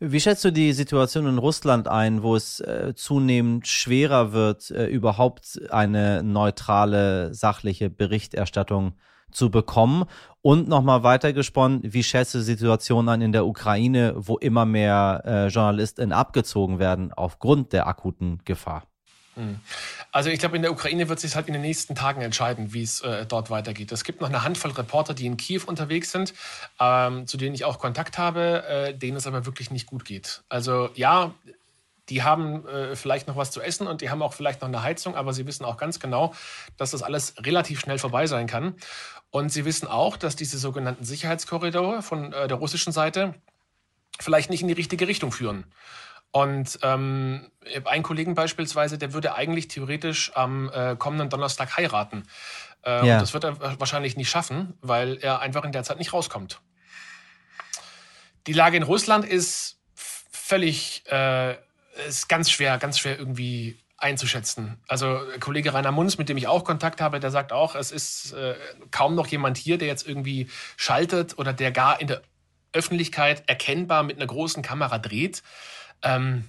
Wie 0.00 0.20
schätzt 0.20 0.44
du 0.44 0.50
die 0.50 0.72
Situation 0.72 1.26
in 1.26 1.38
Russland 1.38 1.86
ein, 1.86 2.22
wo 2.22 2.34
es 2.34 2.60
äh, 2.60 2.92
zunehmend 2.96 3.68
schwerer 3.68 4.32
wird, 4.32 4.70
äh, 4.70 4.86
überhaupt 4.86 5.60
eine 5.70 6.22
neutrale, 6.22 7.32
sachliche 7.34 7.90
Berichterstattung 7.90 8.94
zu 9.32 9.50
bekommen? 9.50 10.04
Und 10.42 10.68
nochmal 10.68 11.02
weitergesponnen, 11.02 11.80
wie 11.82 12.02
schätzt 12.02 12.34
du 12.34 12.38
die 12.38 12.44
Situation 12.44 13.08
an 13.08 13.20
in 13.20 13.32
der 13.32 13.46
Ukraine, 13.46 14.14
wo 14.16 14.38
immer 14.38 14.64
mehr 14.64 15.22
äh, 15.26 15.46
JournalistInnen 15.48 16.12
abgezogen 16.12 16.78
werden 16.78 17.12
aufgrund 17.12 17.72
der 17.74 17.86
akuten 17.86 18.40
Gefahr? 18.44 18.84
Hm. 19.34 19.60
Also 20.12 20.30
ich 20.30 20.38
glaube, 20.38 20.56
in 20.56 20.62
der 20.62 20.72
Ukraine 20.72 21.08
wird 21.08 21.20
sich 21.20 21.36
halt 21.36 21.46
in 21.46 21.52
den 21.52 21.62
nächsten 21.62 21.94
Tagen 21.94 22.20
entscheiden, 22.20 22.72
wie 22.72 22.82
es 22.82 23.00
äh, 23.00 23.26
dort 23.26 23.50
weitergeht. 23.50 23.92
Es 23.92 24.02
gibt 24.02 24.20
noch 24.20 24.28
eine 24.28 24.42
Handvoll 24.42 24.72
Reporter, 24.72 25.14
die 25.14 25.26
in 25.26 25.36
Kiew 25.36 25.62
unterwegs 25.66 26.10
sind, 26.10 26.34
ähm, 26.80 27.26
zu 27.26 27.36
denen 27.36 27.54
ich 27.54 27.64
auch 27.64 27.78
Kontakt 27.78 28.18
habe, 28.18 28.64
äh, 28.66 28.94
denen 28.94 29.16
es 29.16 29.26
aber 29.26 29.46
wirklich 29.46 29.70
nicht 29.70 29.86
gut 29.86 30.04
geht. 30.04 30.42
Also 30.48 30.90
ja, 30.94 31.32
die 32.10 32.22
haben 32.22 32.66
äh, 32.66 32.96
vielleicht 32.96 33.28
noch 33.28 33.36
was 33.36 33.50
zu 33.50 33.62
essen 33.62 33.86
und 33.86 34.00
die 34.00 34.10
haben 34.10 34.20
auch 34.20 34.34
vielleicht 34.34 34.60
noch 34.60 34.68
eine 34.68 34.82
Heizung, 34.82 35.16
aber 35.16 35.32
sie 35.32 35.46
wissen 35.46 35.64
auch 35.64 35.76
ganz 35.76 36.00
genau, 36.00 36.34
dass 36.76 36.90
das 36.90 37.02
alles 37.02 37.34
relativ 37.38 37.80
schnell 37.80 37.98
vorbei 37.98 38.26
sein 38.26 38.46
kann. 38.46 38.74
Und 39.30 39.50
sie 39.50 39.64
wissen 39.64 39.86
auch, 39.86 40.16
dass 40.16 40.34
diese 40.34 40.58
sogenannten 40.58 41.04
Sicherheitskorridore 41.04 42.02
von 42.02 42.32
äh, 42.32 42.48
der 42.48 42.56
russischen 42.56 42.92
Seite 42.92 43.34
vielleicht 44.18 44.50
nicht 44.50 44.60
in 44.60 44.68
die 44.68 44.74
richtige 44.74 45.06
Richtung 45.06 45.30
führen. 45.30 45.64
Und 46.32 46.78
ähm, 46.82 47.50
ein 47.84 48.02
Kollegen 48.02 48.34
beispielsweise, 48.34 48.98
der 48.98 49.12
würde 49.12 49.34
eigentlich 49.34 49.68
theoretisch 49.68 50.32
am 50.34 50.70
äh, 50.72 50.96
kommenden 50.96 51.28
Donnerstag 51.28 51.76
heiraten. 51.76 52.24
Äh, 52.84 53.06
ja. 53.06 53.14
Und 53.14 53.22
das 53.22 53.34
wird 53.34 53.44
er 53.44 53.80
wahrscheinlich 53.80 54.16
nicht 54.16 54.30
schaffen, 54.30 54.74
weil 54.80 55.16
er 55.18 55.40
einfach 55.40 55.64
in 55.64 55.72
der 55.72 55.84
Zeit 55.84 55.98
nicht 55.98 56.12
rauskommt. 56.12 56.60
Die 58.46 58.52
Lage 58.52 58.76
in 58.76 58.82
Russland 58.82 59.24
ist 59.24 59.80
völlig, 59.94 61.04
äh, 61.06 61.56
ist 62.06 62.28
ganz 62.28 62.50
schwer, 62.50 62.78
ganz 62.78 62.98
schwer 62.98 63.18
irgendwie 63.18 63.78
einzuschätzen. 63.96 64.78
Also 64.88 65.20
Kollege 65.40 65.74
Rainer 65.74 65.92
Munz, 65.92 66.16
mit 66.18 66.28
dem 66.28 66.36
ich 66.36 66.46
auch 66.46 66.64
Kontakt 66.64 67.00
habe, 67.00 67.20
der 67.20 67.30
sagt 67.30 67.52
auch, 67.52 67.74
es 67.74 67.92
ist 67.92 68.32
äh, 68.32 68.54
kaum 68.90 69.14
noch 69.14 69.26
jemand 69.26 69.58
hier, 69.58 69.78
der 69.78 69.88
jetzt 69.88 70.08
irgendwie 70.08 70.48
schaltet 70.76 71.38
oder 71.38 71.52
der 71.52 71.70
gar 71.70 72.00
in 72.00 72.06
der 72.06 72.22
Öffentlichkeit 72.72 73.42
erkennbar 73.46 74.02
mit 74.02 74.16
einer 74.16 74.26
großen 74.26 74.62
Kamera 74.62 74.98
dreht. 74.98 75.42
Ähm, 76.02 76.44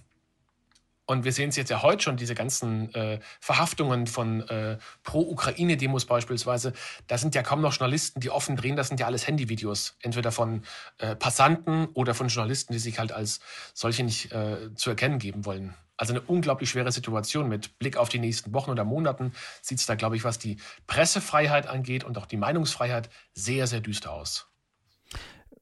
und 1.12 1.26
wir 1.26 1.34
sehen 1.34 1.50
es 1.50 1.58
jetzt 1.58 1.70
ja 1.70 1.82
heute 1.82 2.04
schon, 2.04 2.16
diese 2.16 2.36
ganzen 2.36 2.94
äh, 2.96 3.20
Verhaftungen 3.42 4.08
von 4.08 4.48
äh, 4.48 4.78
Pro-Ukraine-Demos 5.04 6.06
beispielsweise. 6.06 6.72
Da 7.08 7.18
sind 7.18 7.36
ja 7.36 7.44
kaum 7.44 7.60
noch 7.60 7.74
Journalisten, 7.74 8.22
die 8.22 8.30
offen 8.30 8.56
drehen. 8.56 8.78
Das 8.78 8.88
sind 8.88 9.00
ja 9.00 9.08
alles 9.08 9.28
Handyvideos. 9.28 9.98
Entweder 10.02 10.32
von 10.32 10.64
äh, 11.00 11.18
Passanten 11.18 11.88
oder 11.96 12.14
von 12.14 12.30
Journalisten, 12.30 12.72
die 12.72 12.80
sich 12.80 12.98
halt 12.98 13.12
als 13.12 13.42
solche 13.74 14.06
nicht 14.06 14.32
äh, 14.32 14.74
zu 14.76 14.90
erkennen 14.90 15.20
geben 15.20 15.44
wollen. 15.44 15.74
Also 15.98 16.14
eine 16.14 16.22
unglaublich 16.22 16.70
schwere 16.70 16.94
Situation. 16.94 17.50
Mit 17.50 17.78
Blick 17.78 17.98
auf 17.98 18.08
die 18.08 18.20
nächsten 18.20 18.54
Wochen 18.54 18.72
oder 18.72 18.86
Monaten 18.86 19.34
sieht 19.62 19.80
es 19.80 19.86
da, 19.86 19.96
glaube 19.96 20.16
ich, 20.16 20.24
was 20.24 20.40
die 20.40 20.58
Pressefreiheit 20.88 21.68
angeht 21.68 22.06
und 22.06 22.18
auch 22.18 22.26
die 22.26 22.38
Meinungsfreiheit 22.38 23.10
sehr, 23.34 23.68
sehr 23.68 23.82
düster 23.82 24.14
aus. 24.14 24.48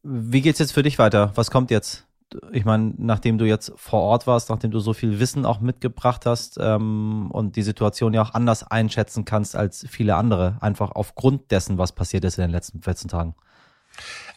Wie 0.04 0.42
geht 0.42 0.54
es 0.54 0.60
jetzt 0.60 0.74
für 0.74 0.84
dich 0.84 1.00
weiter? 1.00 1.32
Was 1.34 1.50
kommt 1.50 1.72
jetzt? 1.72 2.09
Ich 2.52 2.64
meine, 2.64 2.94
nachdem 2.98 3.38
du 3.38 3.46
jetzt 3.46 3.72
vor 3.76 4.02
Ort 4.02 4.28
warst, 4.28 4.50
nachdem 4.50 4.72
du 4.72 4.80
so 4.80 4.94
viel 4.94 5.20
Wissen 5.20 5.46
auch 5.46 5.62
mitgebracht 5.62 6.26
hast 6.26 6.58
ähm, 6.62 7.32
und 7.32 7.56
die 7.56 7.64
Situation 7.64 8.14
ja 8.14 8.22
auch 8.22 8.34
anders 8.34 8.64
einschätzen 8.64 9.26
kannst 9.26 9.56
als 9.56 9.86
viele 9.90 10.16
andere, 10.16 10.58
einfach 10.62 10.92
aufgrund 10.92 11.50
dessen, 11.52 11.78
was 11.78 11.92
passiert 11.92 12.24
ist 12.26 12.38
in 12.38 12.44
den 12.44 12.52
letzten 12.52 12.82
14 12.82 13.10
Tagen. 13.10 13.36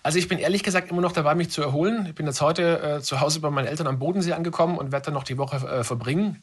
Also 0.03 0.19
ich 0.19 0.29
bin 0.29 0.39
ehrlich 0.39 0.63
gesagt 0.63 0.91
immer 0.91 1.03
noch 1.03 1.13
dabei, 1.13 1.35
mich 1.35 1.51
zu 1.51 1.63
erholen. 1.63 2.07
Ich 2.07 2.15
bin 2.15 2.27
jetzt 2.27 2.41
heute 2.41 2.83
äh, 2.83 3.01
zu 3.01 3.21
Hause 3.21 3.41
bei 3.41 3.51
meinen 3.51 3.67
Eltern 3.67 3.87
am 3.87 3.99
Bodensee 3.99 4.33
angekommen 4.33 4.79
und 4.79 4.91
werde 4.91 5.07
dann 5.07 5.15
noch 5.15 5.25
die 5.25 5.39
Woche 5.39 5.57
äh, 5.57 5.85
verbringen 5.85 6.43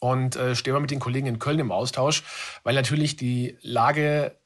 und 0.00 0.36
äh, 0.36 0.54
stehe 0.54 0.72
mal 0.72 0.80
mit 0.80 0.90
den 0.90 1.00
Kollegen 1.00 1.26
in 1.26 1.38
Köln 1.38 1.58
im 1.58 1.72
Austausch, 1.72 2.22
weil 2.62 2.74
natürlich 2.74 3.16
die 3.16 3.58
Lage 3.62 4.36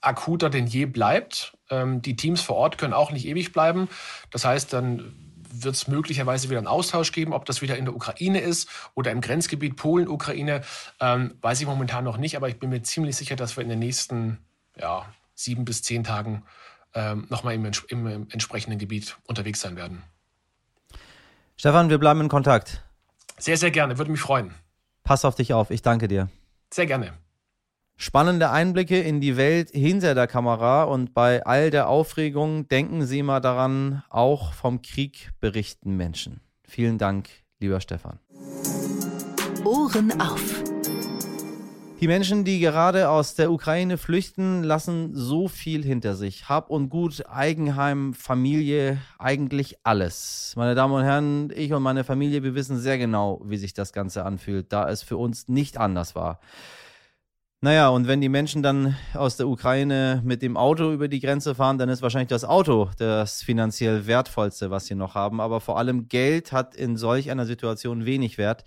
akuter 0.00 0.48
denn 0.48 0.66
je 0.66 0.86
bleibt. 0.86 1.56
Ähm, 1.70 2.00
die 2.00 2.16
Teams 2.16 2.40
vor 2.40 2.56
Ort 2.56 2.78
können 2.78 2.94
auch 2.94 3.10
nicht 3.10 3.26
ewig 3.26 3.52
bleiben. 3.52 3.88
Das 4.30 4.44
heißt, 4.44 4.72
dann 4.72 5.25
wird 5.64 5.74
es 5.74 5.88
möglicherweise 5.88 6.48
wieder 6.48 6.58
einen 6.58 6.66
Austausch 6.66 7.12
geben, 7.12 7.32
ob 7.32 7.44
das 7.44 7.62
wieder 7.62 7.76
in 7.76 7.84
der 7.84 7.94
Ukraine 7.94 8.40
ist 8.40 8.68
oder 8.94 9.10
im 9.10 9.20
Grenzgebiet 9.20 9.76
Polen-Ukraine, 9.76 10.62
ähm, 11.00 11.34
weiß 11.40 11.60
ich 11.60 11.66
momentan 11.66 12.04
noch 12.04 12.16
nicht, 12.16 12.36
aber 12.36 12.48
ich 12.48 12.58
bin 12.58 12.70
mir 12.70 12.82
ziemlich 12.82 13.16
sicher, 13.16 13.36
dass 13.36 13.56
wir 13.56 13.62
in 13.62 13.70
den 13.70 13.78
nächsten 13.78 14.38
ja, 14.78 15.06
sieben 15.34 15.64
bis 15.64 15.82
zehn 15.82 16.04
Tagen 16.04 16.42
ähm, 16.94 17.26
nochmal 17.28 17.54
im, 17.54 17.64
im, 17.64 18.06
im 18.06 18.28
entsprechenden 18.30 18.78
Gebiet 18.78 19.16
unterwegs 19.26 19.60
sein 19.60 19.76
werden. 19.76 20.02
Stefan, 21.56 21.88
wir 21.88 21.98
bleiben 21.98 22.20
in 22.20 22.28
Kontakt. 22.28 22.82
Sehr, 23.38 23.56
sehr 23.56 23.70
gerne, 23.70 23.98
würde 23.98 24.10
mich 24.10 24.20
freuen. 24.20 24.54
Pass 25.04 25.24
auf 25.24 25.34
dich 25.34 25.52
auf, 25.52 25.70
ich 25.70 25.82
danke 25.82 26.08
dir. 26.08 26.28
Sehr 26.72 26.86
gerne. 26.86 27.12
Spannende 27.98 28.50
Einblicke 28.50 29.00
in 29.00 29.22
die 29.22 29.38
Welt 29.38 29.70
hinter 29.70 30.14
der 30.14 30.26
Kamera 30.26 30.84
und 30.84 31.14
bei 31.14 31.46
all 31.46 31.70
der 31.70 31.88
Aufregung 31.88 32.68
denken 32.68 33.06
Sie 33.06 33.22
mal 33.22 33.40
daran, 33.40 34.02
auch 34.10 34.52
vom 34.52 34.82
Krieg 34.82 35.30
berichten 35.40 35.96
Menschen. 35.96 36.42
Vielen 36.68 36.98
Dank, 36.98 37.30
lieber 37.58 37.80
Stefan. 37.80 38.18
Ohren 39.64 40.20
auf. 40.20 40.62
Die 41.98 42.06
Menschen, 42.06 42.44
die 42.44 42.60
gerade 42.60 43.08
aus 43.08 43.34
der 43.34 43.50
Ukraine 43.50 43.96
flüchten, 43.96 44.62
lassen 44.62 45.14
so 45.14 45.48
viel 45.48 45.82
hinter 45.82 46.14
sich. 46.14 46.50
Hab 46.50 46.68
und 46.68 46.90
Gut, 46.90 47.24
Eigenheim, 47.26 48.12
Familie, 48.12 48.98
eigentlich 49.18 49.78
alles. 49.84 50.52
Meine 50.54 50.74
Damen 50.74 50.92
und 50.92 51.04
Herren, 51.04 51.50
ich 51.56 51.72
und 51.72 51.82
meine 51.82 52.04
Familie, 52.04 52.42
wir 52.42 52.54
wissen 52.54 52.78
sehr 52.78 52.98
genau, 52.98 53.40
wie 53.46 53.56
sich 53.56 53.72
das 53.72 53.94
Ganze 53.94 54.26
anfühlt, 54.26 54.70
da 54.70 54.90
es 54.90 55.02
für 55.02 55.16
uns 55.16 55.48
nicht 55.48 55.78
anders 55.78 56.14
war. 56.14 56.40
Naja, 57.66 57.88
und 57.88 58.06
wenn 58.06 58.20
die 58.20 58.28
Menschen 58.28 58.62
dann 58.62 58.94
aus 59.12 59.38
der 59.38 59.48
Ukraine 59.48 60.22
mit 60.24 60.40
dem 60.40 60.56
Auto 60.56 60.92
über 60.92 61.08
die 61.08 61.18
Grenze 61.18 61.56
fahren, 61.56 61.78
dann 61.78 61.88
ist 61.88 62.00
wahrscheinlich 62.00 62.28
das 62.28 62.44
Auto 62.44 62.90
das 62.96 63.42
finanziell 63.42 64.06
wertvollste, 64.06 64.70
was 64.70 64.86
sie 64.86 64.94
noch 64.94 65.16
haben. 65.16 65.40
Aber 65.40 65.60
vor 65.60 65.76
allem 65.76 66.06
Geld 66.06 66.52
hat 66.52 66.76
in 66.76 66.96
solch 66.96 67.28
einer 67.28 67.44
Situation 67.44 68.06
wenig 68.06 68.38
Wert. 68.38 68.62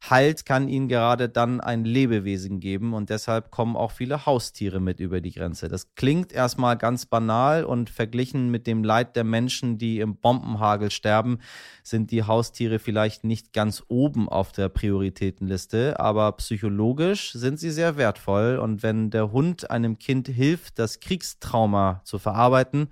Halt 0.00 0.46
kann 0.46 0.68
ihnen 0.68 0.88
gerade 0.88 1.28
dann 1.28 1.60
ein 1.60 1.84
Lebewesen 1.84 2.60
geben 2.60 2.94
und 2.94 3.10
deshalb 3.10 3.50
kommen 3.50 3.76
auch 3.76 3.90
viele 3.90 4.26
Haustiere 4.26 4.78
mit 4.78 5.00
über 5.00 5.20
die 5.20 5.32
Grenze. 5.32 5.68
Das 5.68 5.94
klingt 5.96 6.32
erstmal 6.32 6.78
ganz 6.78 7.04
banal 7.04 7.64
und 7.64 7.90
verglichen 7.90 8.50
mit 8.50 8.68
dem 8.68 8.84
Leid 8.84 9.16
der 9.16 9.24
Menschen, 9.24 9.76
die 9.76 9.98
im 9.98 10.16
Bombenhagel 10.16 10.92
sterben, 10.92 11.40
sind 11.82 12.12
die 12.12 12.22
Haustiere 12.22 12.78
vielleicht 12.78 13.24
nicht 13.24 13.52
ganz 13.52 13.82
oben 13.88 14.28
auf 14.28 14.52
der 14.52 14.68
Prioritätenliste, 14.68 15.98
aber 15.98 16.30
psychologisch 16.32 17.32
sind 17.32 17.58
sie 17.58 17.70
sehr 17.70 17.96
wertvoll 17.96 18.58
und 18.62 18.84
wenn 18.84 19.10
der 19.10 19.32
Hund 19.32 19.70
einem 19.70 19.98
Kind 19.98 20.28
hilft, 20.28 20.78
das 20.78 21.00
Kriegstrauma 21.00 22.02
zu 22.04 22.18
verarbeiten, 22.20 22.88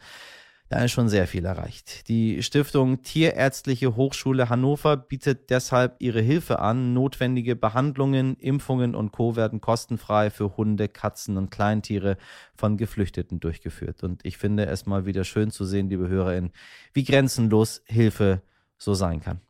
da 0.68 0.85
ist 0.85 0.92
schon 0.92 1.09
sehr 1.09 1.26
viel 1.26 1.44
erreicht. 1.44 2.09
Die 2.09 2.42
Stiftung 2.42 3.02
Tierärztliche 3.02 3.94
Hochschule 3.94 4.48
Hannover 4.48 4.96
bietet 4.96 5.50
deshalb 5.50 5.96
ihre 6.00 6.20
Hilfe 6.20 6.59
an. 6.59 6.92
Notwendige 6.92 7.55
Behandlungen, 7.55 8.37
Impfungen 8.37 8.94
und 8.94 9.12
Co. 9.12 9.37
werden 9.37 9.61
kostenfrei 9.61 10.31
für 10.31 10.57
Hunde, 10.57 10.88
Katzen 10.88 11.37
und 11.37 11.50
Kleintiere 11.50 12.16
von 12.57 12.76
Geflüchteten 12.76 13.38
durchgeführt. 13.38 14.02
Und 14.02 14.24
ich 14.24 14.38
finde 14.38 14.66
es 14.66 14.87
mal 14.87 15.07
wieder 15.07 15.24
schön 15.24 15.50
zu 15.50 15.64
sehen, 15.64 15.88
liebe 15.88 16.09
HörerInnen, 16.09 16.52
wie 16.92 17.05
grenzenlos 17.05 17.83
Hilfe 17.87 18.42
so 18.76 18.94
sein 18.94 19.20
kann. 19.20 19.40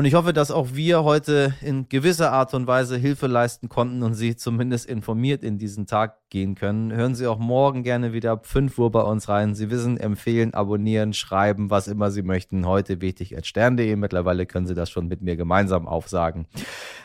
Und 0.00 0.06
ich 0.06 0.14
hoffe, 0.14 0.32
dass 0.32 0.50
auch 0.50 0.68
wir 0.72 1.04
heute 1.04 1.52
in 1.60 1.90
gewisser 1.90 2.32
Art 2.32 2.54
und 2.54 2.66
Weise 2.66 2.96
Hilfe 2.96 3.26
leisten 3.26 3.68
konnten 3.68 4.02
und 4.02 4.14
Sie 4.14 4.34
zumindest 4.34 4.86
informiert 4.86 5.44
in 5.44 5.58
diesen 5.58 5.84
Tag 5.84 6.16
gehen 6.30 6.54
können. 6.54 6.90
Hören 6.90 7.14
Sie 7.14 7.26
auch 7.26 7.38
morgen 7.38 7.82
gerne 7.82 8.14
wieder 8.14 8.30
ab 8.30 8.46
5 8.46 8.78
Uhr 8.78 8.90
bei 8.90 9.02
uns 9.02 9.28
rein. 9.28 9.54
Sie 9.54 9.68
wissen, 9.68 9.98
empfehlen, 9.98 10.54
abonnieren, 10.54 11.12
schreiben, 11.12 11.68
was 11.68 11.86
immer 11.86 12.10
Sie 12.10 12.22
möchten. 12.22 12.66
Heute 12.66 13.02
wichtig 13.02 13.36
at 13.36 13.44
stern.de. 13.44 13.94
Mittlerweile 13.96 14.46
können 14.46 14.66
Sie 14.66 14.74
das 14.74 14.88
schon 14.88 15.06
mit 15.06 15.20
mir 15.20 15.36
gemeinsam 15.36 15.86
aufsagen. 15.86 16.46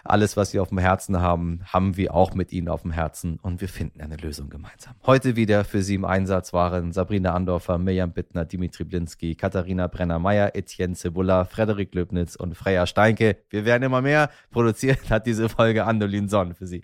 Alles, 0.07 0.37
was 0.37 0.51
Sie 0.51 0.59
auf 0.59 0.69
dem 0.69 0.77
Herzen 0.77 1.19
haben, 1.19 1.61
haben 1.65 1.97
wir 1.97 2.13
auch 2.13 2.35
mit 2.35 2.51
Ihnen 2.51 2.69
auf 2.69 2.83
dem 2.83 2.91
Herzen 2.91 3.39
und 3.41 3.59
wir 3.59 3.67
finden 3.67 4.01
eine 4.01 4.17
Lösung 4.17 4.49
gemeinsam. 4.49 4.93
Heute 5.03 5.35
wieder 5.35 5.65
für 5.65 5.81
Sie 5.81 5.95
im 5.95 6.05
Einsatz 6.05 6.53
waren 6.53 6.91
Sabrina 6.91 7.33
Andorfer, 7.33 7.79
Mirjam 7.79 8.13
Bittner, 8.13 8.45
Dimitri 8.45 8.83
Blinski, 8.83 9.33
Katharina 9.33 9.87
Brenner-Meyer, 9.87 10.55
Etienne 10.55 10.93
Cebula, 10.93 11.45
Frederik 11.45 11.95
Löbnitz 11.95 12.35
und 12.35 12.55
Freya 12.55 12.85
Steinke. 12.85 13.37
Wir 13.49 13.65
werden 13.65 13.81
immer 13.81 14.03
mehr. 14.03 14.29
Produziert 14.51 15.09
hat 15.09 15.25
diese 15.25 15.49
Folge 15.49 15.85
Andolin 15.85 16.29
Sonn 16.29 16.53
für 16.53 16.67
Sie. 16.67 16.83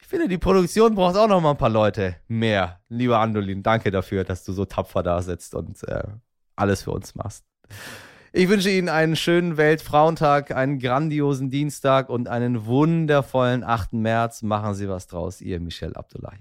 Ich 0.00 0.06
finde, 0.08 0.26
die 0.26 0.38
Produktion 0.38 0.96
braucht 0.96 1.16
auch 1.16 1.28
noch 1.28 1.40
mal 1.40 1.52
ein 1.52 1.58
paar 1.58 1.70
Leute 1.70 2.16
mehr. 2.26 2.80
Lieber 2.88 3.20
Andolin, 3.20 3.62
danke 3.62 3.92
dafür, 3.92 4.24
dass 4.24 4.42
du 4.42 4.52
so 4.52 4.64
tapfer 4.64 5.04
da 5.04 5.22
sitzt 5.22 5.54
und 5.54 5.84
äh, 5.84 6.02
alles 6.56 6.82
für 6.82 6.90
uns 6.90 7.14
machst. 7.14 7.44
Ich 8.32 8.48
wünsche 8.48 8.70
Ihnen 8.70 8.88
einen 8.88 9.16
schönen 9.16 9.56
Weltfrauentag, 9.56 10.52
einen 10.52 10.78
grandiosen 10.78 11.50
Dienstag 11.50 12.08
und 12.08 12.28
einen 12.28 12.64
wundervollen 12.64 13.64
8. 13.64 13.94
März. 13.94 14.42
Machen 14.42 14.74
Sie 14.74 14.88
was 14.88 15.08
draus, 15.08 15.40
Ihr 15.40 15.58
Michel 15.58 15.96
Abdullahi. 15.96 16.38